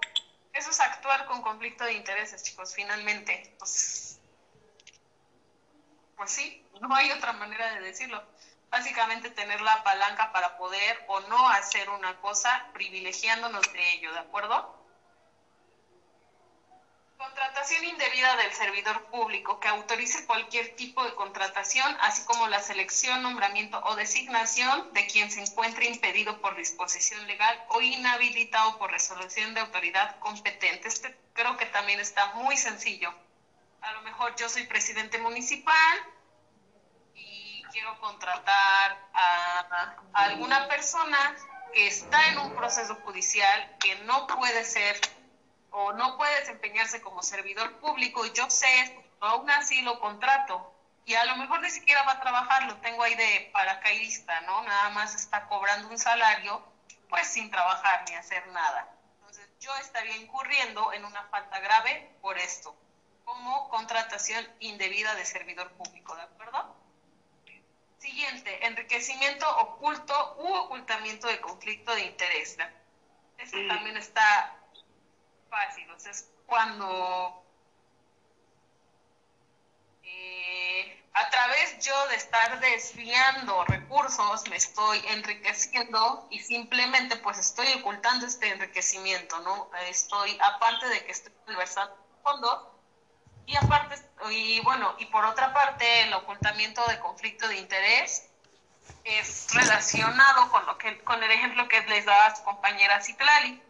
[0.52, 3.52] eso es actuar con conflicto de intereses, chicos, finalmente.
[3.58, 4.20] Pues,
[6.16, 8.22] pues sí, no hay otra manera de decirlo.
[8.70, 14.20] básicamente tener la palanca para poder o no hacer una cosa privilegiándonos de ello, ¿de
[14.20, 14.81] acuerdo?
[17.22, 23.22] Contratación indebida del servidor público que autorice cualquier tipo de contratación, así como la selección,
[23.22, 29.54] nombramiento o designación de quien se encuentre impedido por disposición legal o inhabilitado por resolución
[29.54, 30.88] de autoridad competente.
[30.88, 33.14] Este creo que también está muy sencillo.
[33.82, 35.98] A lo mejor yo soy presidente municipal
[37.14, 41.36] y quiero contratar a, a alguna persona
[41.72, 45.00] que está en un proceso judicial que no puede ser
[45.72, 50.72] o no puede desempeñarse como servidor público y yo sé esto, aún así lo contrato
[51.04, 54.62] y a lo mejor ni siquiera va a trabajar, lo tengo ahí de paracaidista, ¿no?
[54.62, 56.62] Nada más está cobrando un salario
[57.08, 58.88] pues sin trabajar ni hacer nada.
[59.16, 62.74] Entonces yo estaría incurriendo en una falta grave por esto,
[63.24, 66.76] como contratación indebida de servidor público, ¿de acuerdo?
[67.98, 72.56] Siguiente, enriquecimiento oculto u ocultamiento de conflicto de interés.
[73.38, 74.56] Este también está
[75.52, 77.44] fácil, o sea, es cuando
[80.02, 87.66] eh, a través yo de estar desviando recursos me estoy enriqueciendo y simplemente pues estoy
[87.74, 89.70] ocultando este enriquecimiento, ¿no?
[89.88, 92.68] Estoy, aparte de que estoy malversando fondos,
[93.44, 93.96] y aparte,
[94.30, 98.28] y bueno, y por otra parte, el ocultamiento de conflicto de interés
[99.04, 103.60] es relacionado con lo que con el ejemplo que les daba a su compañera Citlali.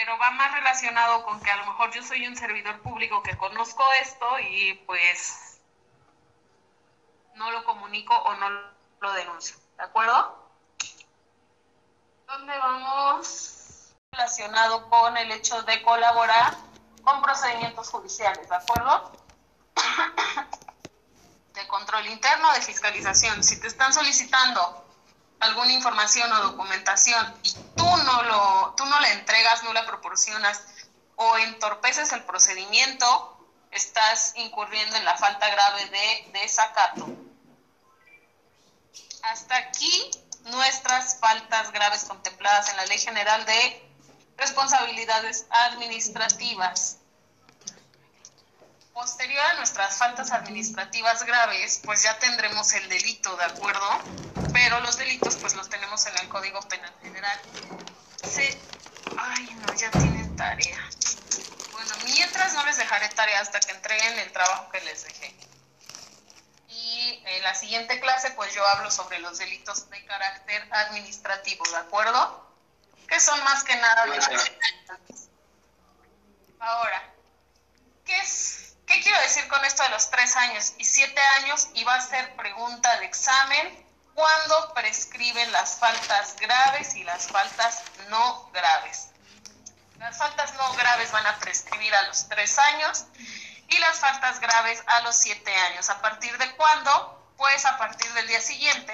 [0.00, 3.36] Pero va más relacionado con que a lo mejor yo soy un servidor público que
[3.36, 5.60] conozco esto y pues
[7.34, 8.48] no lo comunico o no
[9.00, 9.56] lo denuncio.
[9.76, 10.48] ¿De acuerdo?
[12.26, 13.58] ¿Dónde vamos?
[14.10, 16.56] relacionado con el hecho de colaborar
[17.04, 19.12] con procedimientos judiciales, ¿de acuerdo?
[21.52, 23.44] De control interno, de fiscalización.
[23.44, 24.89] Si te están solicitando
[25.40, 30.62] alguna información o documentación y tú no lo, tú no la entregas, no la proporcionas
[31.16, 33.36] o entorpeces el procedimiento,
[33.70, 37.06] estás incurriendo en la falta grave de desacato.
[39.22, 40.10] Hasta aquí
[40.44, 43.90] nuestras faltas graves contempladas en la Ley General de
[44.36, 46.99] responsabilidades administrativas.
[49.00, 53.88] Posterior a nuestras faltas administrativas graves, pues ya tendremos el delito, ¿de acuerdo?
[54.52, 57.40] Pero los delitos pues los tenemos en el Código Penal General.
[58.22, 58.46] Sí.
[59.16, 60.78] Ay, no, ya tienen tarea.
[61.72, 65.34] Bueno, mientras no les dejaré tarea hasta que entreguen el trabajo que les dejé.
[66.68, 71.76] Y en la siguiente clase pues yo hablo sobre los delitos de carácter administrativo, ¿de
[71.78, 72.50] acuerdo?
[73.08, 74.28] que son más que nada los
[76.60, 77.02] Ahora,
[78.04, 81.68] ¿qué, es, ¿qué quiero decir con esto de los tres años y siete años?
[81.74, 87.82] Y va a ser pregunta de examen, ¿cuándo prescriben las faltas graves y las faltas
[88.08, 89.10] no graves?
[89.98, 93.04] Las faltas no graves van a prescribir a los tres años
[93.68, 95.88] y las faltas graves a los siete años.
[95.88, 97.32] ¿A partir de cuándo?
[97.36, 98.92] Pues a partir del día siguiente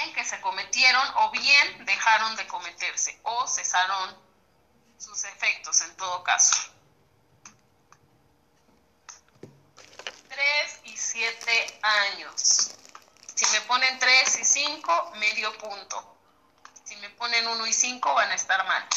[0.00, 4.16] en que se cometieron o bien dejaron de cometerse o cesaron
[4.98, 6.77] sus efectos en todo caso.
[10.38, 12.70] 3 y 7 años.
[13.34, 16.16] Si me ponen 3 y 5, medio punto.
[16.84, 18.88] Si me ponen 1 y 5, van a estar mal.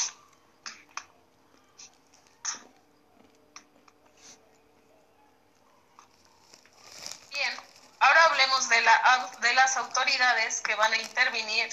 [8.01, 11.69] Ahora hablemos de, la, de las autoridades que van a intervenir,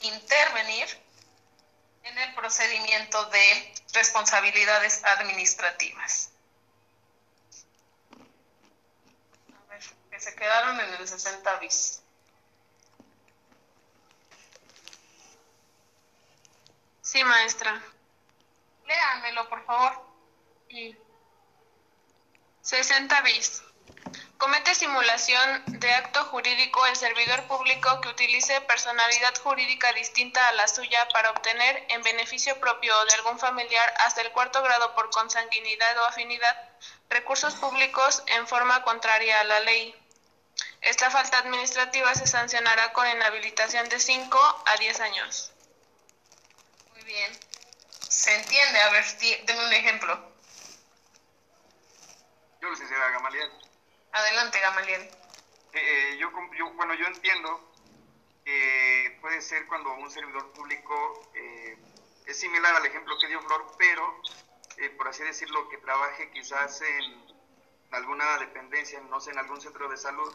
[0.00, 0.88] intervenir
[2.02, 6.30] en el procedimiento de responsabilidades administrativas.
[9.52, 12.02] A ver, que se quedaron en el 60 bis.
[17.02, 17.82] Sí, maestra.
[18.86, 19.92] Léanmelo, por favor.
[22.62, 23.62] 60 bis.
[24.38, 30.66] Comete simulación de acto jurídico el servidor público que utilice personalidad jurídica distinta a la
[30.68, 35.10] suya para obtener, en beneficio propio o de algún familiar hasta el cuarto grado por
[35.10, 36.56] consanguinidad o afinidad,
[37.10, 39.94] recursos públicos en forma contraria a la ley.
[40.84, 45.50] Esta falta administrativa se sancionará con inhabilitación de 5 a 10 años.
[46.92, 47.32] Muy bien.
[48.06, 48.78] ¿Se entiende?
[48.80, 49.04] A ver,
[49.46, 50.32] denme un ejemplo.
[52.60, 53.50] Yo, licenciada Gamaliel.
[54.12, 55.02] Adelante, Gamaliel.
[55.72, 56.30] Eh, eh, yo,
[56.74, 57.72] bueno, yo entiendo
[58.44, 61.78] que puede ser cuando un servidor público eh,
[62.26, 64.20] es similar al ejemplo que dio Flor, pero
[64.98, 67.24] por así decirlo, que trabaje quizás en
[67.90, 70.34] alguna dependencia, no sé, en algún centro de salud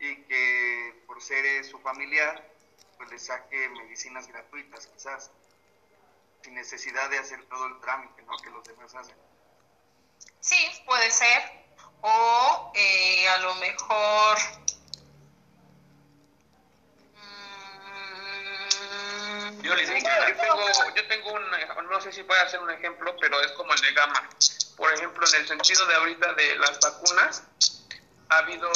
[0.00, 2.48] y que por ser eh, su familiar,
[2.96, 5.30] pues le saque medicinas gratuitas quizás,
[6.42, 8.36] sin necesidad de hacer todo el trámite, ¿no?
[8.38, 9.16] Que los demás hacen.
[10.40, 11.66] Sí, puede ser.
[12.00, 14.38] O eh, a lo mejor
[19.62, 23.14] Yo, les digo, yo tengo, yo tengo un, no sé si puede hacer un ejemplo,
[23.20, 24.28] pero es como el de Gama.
[24.76, 27.42] Por ejemplo, en el sentido de ahorita de las vacunas,
[28.28, 28.72] ha habido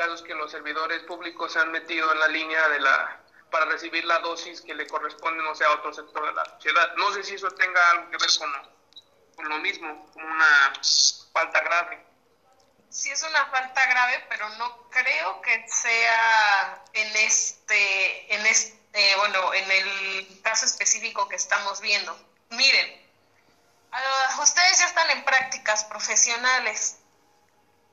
[0.00, 3.20] casos que los servidores públicos se han metido en la línea de la
[3.50, 6.94] para recibir la dosis que le corresponde, no sea a otro sector de la sociedad.
[6.96, 8.50] No sé si eso tenga algo que ver con,
[9.36, 10.72] con lo mismo, como una
[11.32, 12.06] falta grave.
[12.88, 19.52] Sí es una falta grave, pero no creo que sea en este, en este bueno,
[19.52, 22.16] en el caso específico que estamos viendo.
[22.50, 23.06] Miren,
[24.40, 26.99] ustedes ya están en prácticas profesionales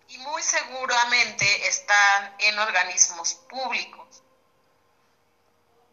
[0.09, 4.23] y muy seguramente están en organismos públicos.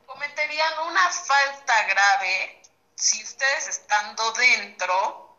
[0.07, 2.63] Cometerían una falta grave
[2.95, 5.37] si ustedes estando dentro,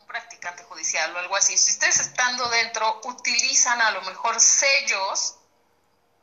[0.00, 5.36] un practicante judicial o algo así, si ustedes estando dentro utilizan a lo mejor sellos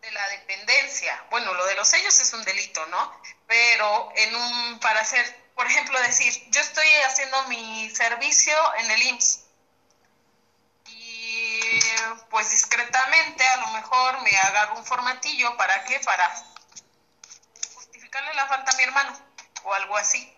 [0.02, 1.24] de la dependencia.
[1.30, 3.22] Bueno, lo de los sellos es un delito, ¿no?
[3.46, 9.04] Pero en un para hacer, por ejemplo, decir, yo estoy haciendo mi servicio en el
[9.04, 9.41] IMSS
[12.30, 16.00] pues discretamente a lo mejor me agarro un formatillo para qué?
[16.00, 16.34] Para
[17.74, 19.20] justificarle la falta a mi hermano
[19.64, 20.38] o algo así.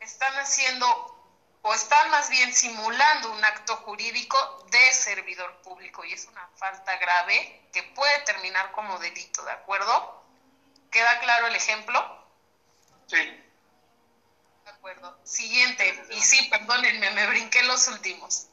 [0.00, 1.16] Están haciendo
[1.62, 6.96] o están más bien simulando un acto jurídico de servidor público y es una falta
[6.96, 10.22] grave que puede terminar como delito, ¿de acuerdo?
[10.92, 12.24] ¿Queda claro el ejemplo?
[13.08, 13.16] Sí.
[13.16, 15.18] De acuerdo.
[15.24, 18.46] Siguiente, y sí, perdónenme, me brinqué los últimos.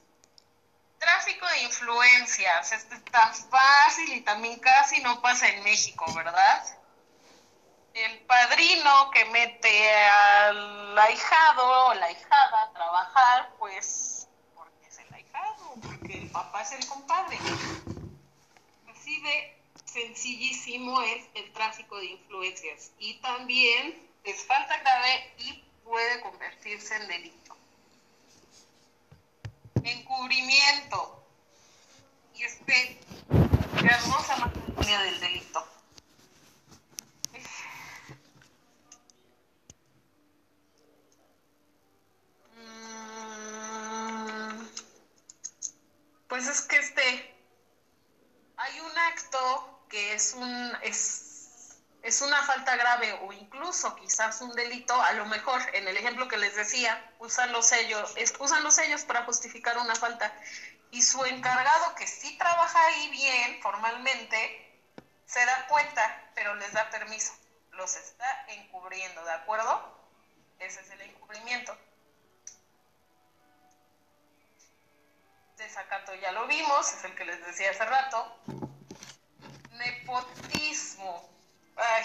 [1.03, 6.63] Tráfico de influencias, este es tan fácil y también casi no pasa en México, ¿verdad?
[7.93, 15.13] el padrino que mete al ahijado o la ahijada a trabajar, pues porque es el
[15.13, 17.37] ahijado, porque el papá es el compadre.
[18.89, 26.21] Así de sencillísimo es el tráfico de influencias y también es falta grave y puede
[26.21, 27.52] convertirse en delito.
[29.83, 31.25] Encubrimiento.
[32.35, 32.99] Y este
[33.77, 35.73] hermosa materia del delito
[46.33, 47.35] Pues es que este,
[48.57, 51.32] hay un acto que es un, es,
[52.03, 56.27] es una falta grave o incluso quizás un delito, a lo mejor en el ejemplo
[56.27, 60.37] que les decía, usan los sellos, usan los sellos para justificar una falta
[60.91, 64.81] y su encargado que sí trabaja ahí bien formalmente,
[65.25, 67.33] se da cuenta, pero les da permiso,
[67.71, 69.97] los está encubriendo, ¿de acuerdo?
[70.59, 71.75] Ese es el encubrimiento.
[75.57, 78.37] desacato ya lo vimos, es el que les decía hace rato.
[79.71, 81.32] Nepotismo.
[81.75, 82.03] Ay,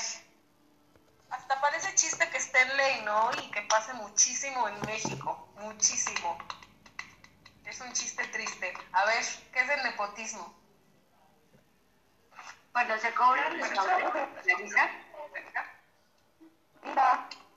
[1.30, 3.30] hasta parece chiste que esté en ley, ¿no?
[3.42, 6.38] Y que pase muchísimo en México, muchísimo.
[7.64, 8.72] Es un chiste triste.
[8.92, 10.54] A ver, ¿qué es el nepotismo?
[12.72, 13.68] Cuando se cobran los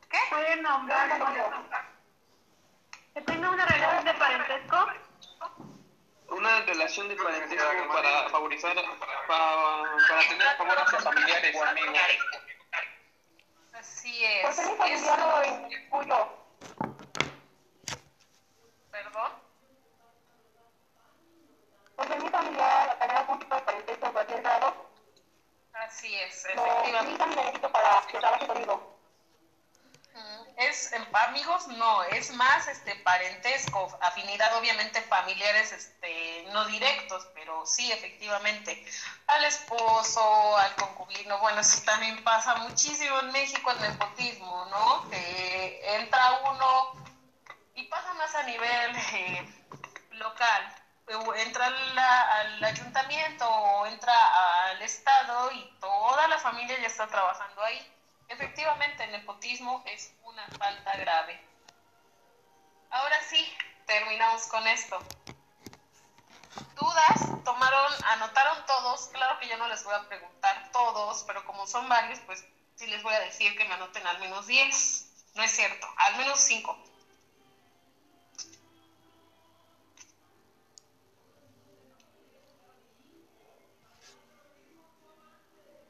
[0.10, 0.20] ¿qué?
[0.30, 1.10] Pueden nombrar
[3.14, 4.88] que tenga una relación de parentesco
[6.32, 8.76] una relación de parentesco para favorizar,
[9.32, 11.98] para, para tener favor a sus familiares o amigos.
[13.74, 14.44] Así es.
[14.44, 16.28] Porque mi familiar lo incuyo.
[18.92, 19.32] ¿Perdón?
[21.96, 24.92] Porque mi familiar tener algún tipo de parentesco en cualquier grado.
[25.74, 27.26] Así es, efectivamente.
[27.62, 28.92] No, para que trabaje conmigo
[30.62, 37.92] es amigos no, es más este parentesco, afinidad obviamente familiares este no directos, pero sí
[37.92, 38.84] efectivamente
[39.32, 45.10] al esposo, al concubino, bueno, eso también pasa muchísimo en México el nepotismo, ¿no?
[45.10, 46.92] Que entra uno
[47.76, 49.46] y pasa más a nivel eh,
[50.12, 50.76] local,
[51.38, 54.14] entra al ayuntamiento o entra
[54.70, 57.92] al estado y toda la familia ya está trabajando ahí
[58.32, 61.38] Efectivamente, el nepotismo es una falta grave.
[62.90, 63.46] Ahora sí,
[63.86, 65.00] terminamos con esto
[66.82, 71.68] dudas, tomaron, anotaron todos, claro que yo no les voy a preguntar todos, pero como
[71.68, 72.44] son varios, pues
[72.76, 76.18] sí les voy a decir que me anoten al menos 10, no es cierto, al
[76.18, 76.84] menos 5.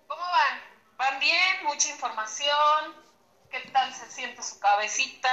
[0.08, 0.62] ¿Cómo van?
[0.98, 1.64] ¿Van bien?
[1.64, 2.96] ¿Mucha información?
[3.50, 5.32] ¿Qué tal se siente su cabecita?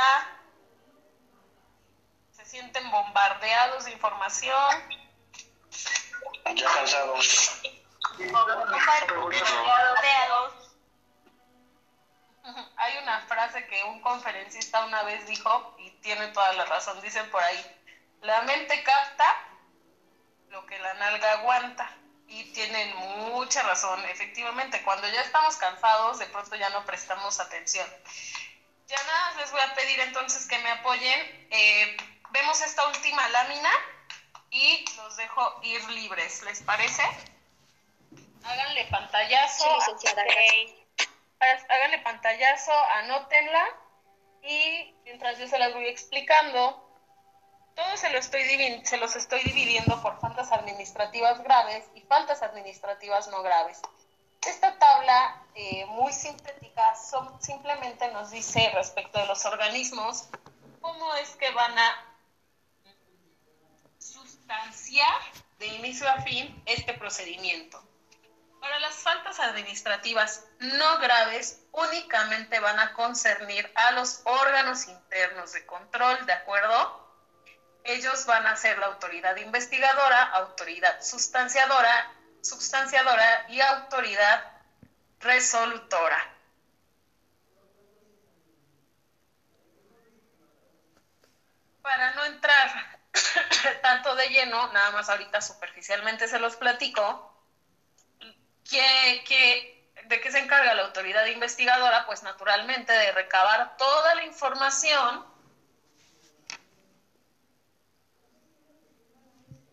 [2.30, 4.97] ¿Se sienten bombardeados de información?
[6.54, 7.60] Ya cansados.
[12.76, 17.30] Hay una frase que un conferencista una vez dijo, y tiene toda la razón, dicen
[17.30, 17.76] por ahí,
[18.22, 19.24] la mente capta
[20.48, 21.90] lo que la nalga aguanta.
[22.30, 22.94] Y tienen
[23.30, 27.86] mucha razón, efectivamente, cuando ya estamos cansados, de pronto ya no prestamos atención.
[28.86, 31.48] Ya nada, les voy a pedir entonces que me apoyen.
[31.50, 31.96] Eh,
[32.30, 33.70] vemos esta última lámina
[34.51, 37.03] y los dejo ir libres, ¿les parece?
[38.44, 39.66] Háganle pantallazo.
[41.68, 43.68] Háganle pantallazo, anótenla
[44.42, 46.84] y mientras yo se las voy explicando,
[47.74, 48.42] todo se, lo estoy,
[48.84, 53.80] se los estoy dividiendo por faltas administrativas graves y faltas administrativas no graves.
[54.46, 56.94] Esta tabla eh, muy sintética
[57.40, 60.28] simplemente nos dice respecto de los organismos
[60.80, 62.07] cómo es que van a
[64.49, 65.20] sustanciar
[65.59, 67.84] de inicio a fin este procedimiento.
[68.61, 75.66] Para las faltas administrativas no graves únicamente van a concernir a los órganos internos de
[75.66, 77.07] control, ¿de acuerdo?
[77.84, 84.44] ellos van a ser la autoridad investigadora, autoridad sustanciadora, sustanciadora y autoridad
[85.20, 86.18] resolutora.
[91.80, 92.97] Para no entrar
[93.82, 97.28] tanto de lleno, nada más ahorita superficialmente se los platico,
[98.68, 99.22] que,
[100.04, 102.04] ¿de qué se encarga la autoridad investigadora?
[102.06, 105.24] Pues naturalmente de recabar toda la información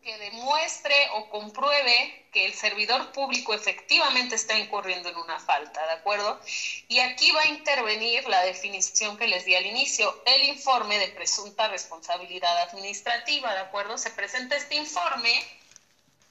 [0.06, 5.94] que demuestre o compruebe que el servidor público efectivamente está incurriendo en una falta, ¿de
[5.94, 6.40] acuerdo?
[6.88, 11.08] Y aquí va a intervenir la definición que les di al inicio, el informe de
[11.08, 13.98] presunta responsabilidad administrativa, ¿de acuerdo?
[13.98, 15.44] Se presenta este informe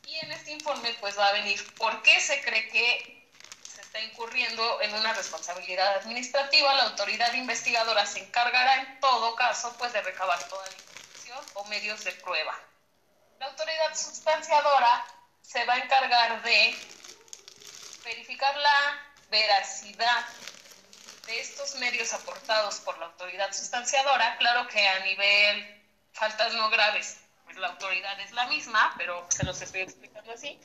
[0.06, 3.26] y en este informe pues va a venir por qué se cree que
[3.74, 9.74] se está incurriendo en una responsabilidad administrativa, la autoridad investigadora se encargará en todo caso
[9.78, 12.56] pues de recabar toda la información o medios de prueba.
[13.38, 15.06] La autoridad sustanciadora
[15.42, 16.76] se va a encargar de
[18.02, 20.26] verificar la veracidad
[21.26, 24.36] de estos medios aportados por la autoridad sustanciadora.
[24.38, 25.82] Claro que a nivel
[26.12, 30.58] faltas no graves, pues la autoridad es la misma, pero se los estoy explicando así.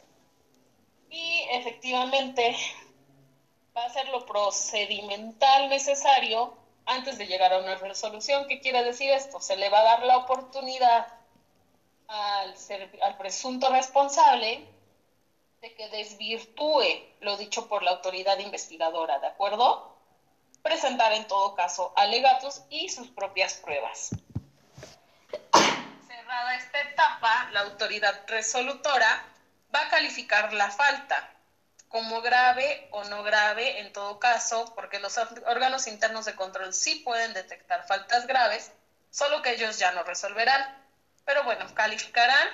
[1.10, 2.56] Y efectivamente
[3.76, 6.54] va a ser lo procedimental necesario
[6.86, 8.48] antes de llegar a una resolución.
[8.48, 9.40] ¿Qué quiere decir esto?
[9.40, 11.19] Se le va a dar la oportunidad
[12.10, 14.68] al, presunto responsable
[15.62, 16.84] de que desvirtúe
[17.22, 19.96] lo dicho por la autoridad investigadora, ¿de acuerdo?
[20.64, 24.10] Presentar en todo caso alegatos y sus propias pruebas.
[26.08, 29.26] Cerrada esta etapa, la autoridad resolutora
[29.74, 31.36] va a calificar la falta
[31.90, 36.96] como grave o no grave en todo caso, porque los órganos internos de control sí
[37.04, 38.72] pueden detectar faltas graves,
[39.10, 40.79] solo que ellos ya no resolverán.
[41.30, 42.48] Pero bueno, calificarán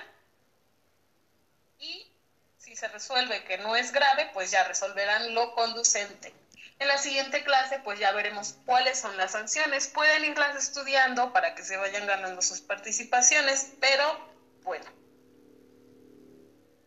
[1.80, 2.12] y
[2.58, 6.34] si se resuelve que no es grave, pues ya resolverán lo conducente.
[6.80, 9.88] En la siguiente clase, pues ya veremos cuáles son las sanciones.
[9.88, 14.20] Pueden irlas estudiando para que se vayan ganando sus participaciones, pero
[14.64, 14.92] bueno.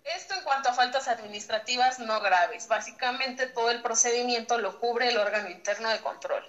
[0.05, 2.69] Esto en cuanto a faltas administrativas no graves.
[2.69, 6.47] Básicamente todo el procedimiento lo cubre el órgano interno de control.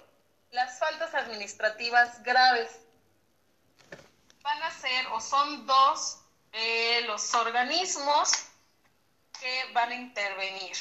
[0.50, 2.68] Las faltas administrativas graves
[4.50, 6.18] van a ser o son dos
[6.52, 8.30] eh, los organismos
[9.38, 10.76] que van a intervenir.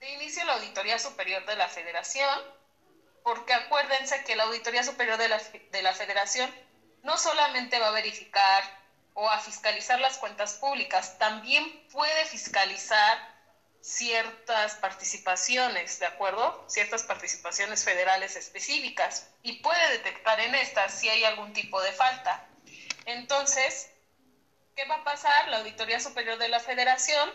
[0.00, 2.36] De inicio la Auditoría Superior de la Federación,
[3.22, 5.40] porque acuérdense que la Auditoría Superior de la,
[5.70, 6.52] de la Federación
[7.04, 8.64] no solamente va a verificar
[9.14, 13.29] o a fiscalizar las cuentas públicas, también puede fiscalizar
[13.80, 16.64] ciertas participaciones, ¿de acuerdo?
[16.68, 22.46] Ciertas participaciones federales específicas y puede detectar en estas si hay algún tipo de falta.
[23.06, 23.90] Entonces,
[24.76, 25.48] ¿qué va a pasar?
[25.48, 27.30] La Auditoría Superior de la Federación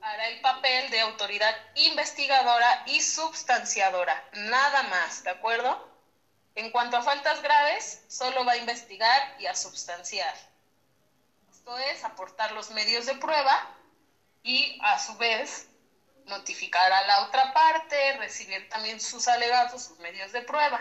[0.00, 5.86] hará el papel de autoridad investigadora y substanciadora, nada más, ¿de acuerdo?
[6.54, 10.34] En cuanto a faltas graves, solo va a investigar y a substanciar.
[11.50, 13.77] Esto es aportar los medios de prueba
[14.48, 15.68] y a su vez
[16.24, 20.80] notificar a la otra parte, recibir también sus alegatos, sus medios de prueba.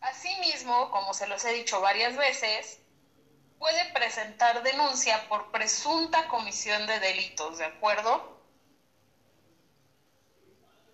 [0.00, 2.80] Asimismo, como se los he dicho varias veces,
[3.60, 8.40] puede presentar denuncia por presunta comisión de delitos, ¿de acuerdo?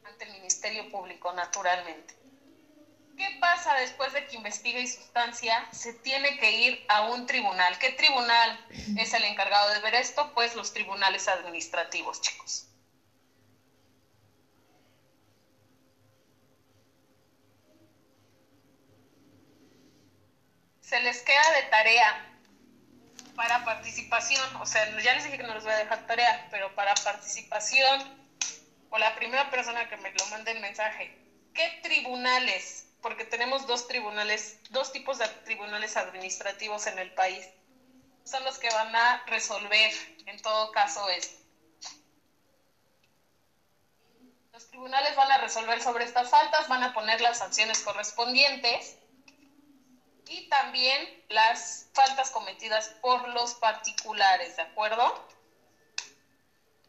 [0.04, 2.21] Ante el Ministerio Público, naturalmente.
[3.16, 5.68] ¿Qué pasa después de que investigue y sustancia?
[5.72, 7.78] Se tiene que ir a un tribunal.
[7.78, 8.66] ¿Qué tribunal
[8.96, 10.32] es el encargado de ver esto?
[10.34, 12.66] Pues los tribunales administrativos, chicos.
[20.80, 22.28] Se les queda de tarea
[23.34, 26.74] para participación, o sea, ya les dije que no les voy a dejar tarea, pero
[26.74, 28.28] para participación,
[28.90, 31.16] o la primera persona que me lo mande el mensaje,
[31.54, 37.50] ¿qué tribunales porque tenemos dos tribunales, dos tipos de tribunales administrativos en el país.
[38.24, 39.92] Son los que van a resolver,
[40.26, 41.36] en todo caso, esto.
[44.52, 48.96] Los tribunales van a resolver sobre estas faltas, van a poner las sanciones correspondientes
[50.28, 55.26] y también las faltas cometidas por los particulares, ¿de acuerdo?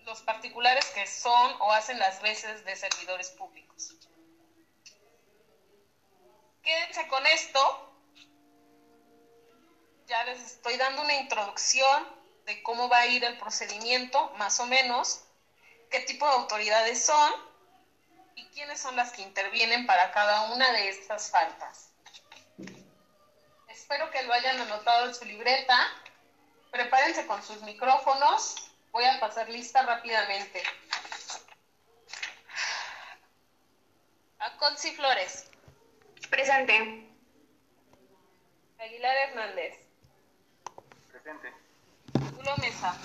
[0.05, 3.95] Los particulares que son o hacen las veces de servidores públicos.
[6.63, 7.89] Quédense con esto.
[10.07, 12.07] Ya les estoy dando una introducción
[12.45, 15.23] de cómo va a ir el procedimiento, más o menos,
[15.89, 17.31] qué tipo de autoridades son
[18.35, 21.89] y quiénes son las que intervienen para cada una de estas faltas.
[23.67, 25.77] Espero que lo hayan anotado en su libreta.
[26.71, 28.71] Prepárense con sus micrófonos.
[28.91, 30.63] Voy a pasar lista rápidamente.
[34.39, 35.52] A Conci Flores.
[36.33, 36.73] Presente.
[38.79, 39.75] Aguilar Hernández.
[41.11, 41.53] Presente.
[42.35, 42.97] Julio Mesa.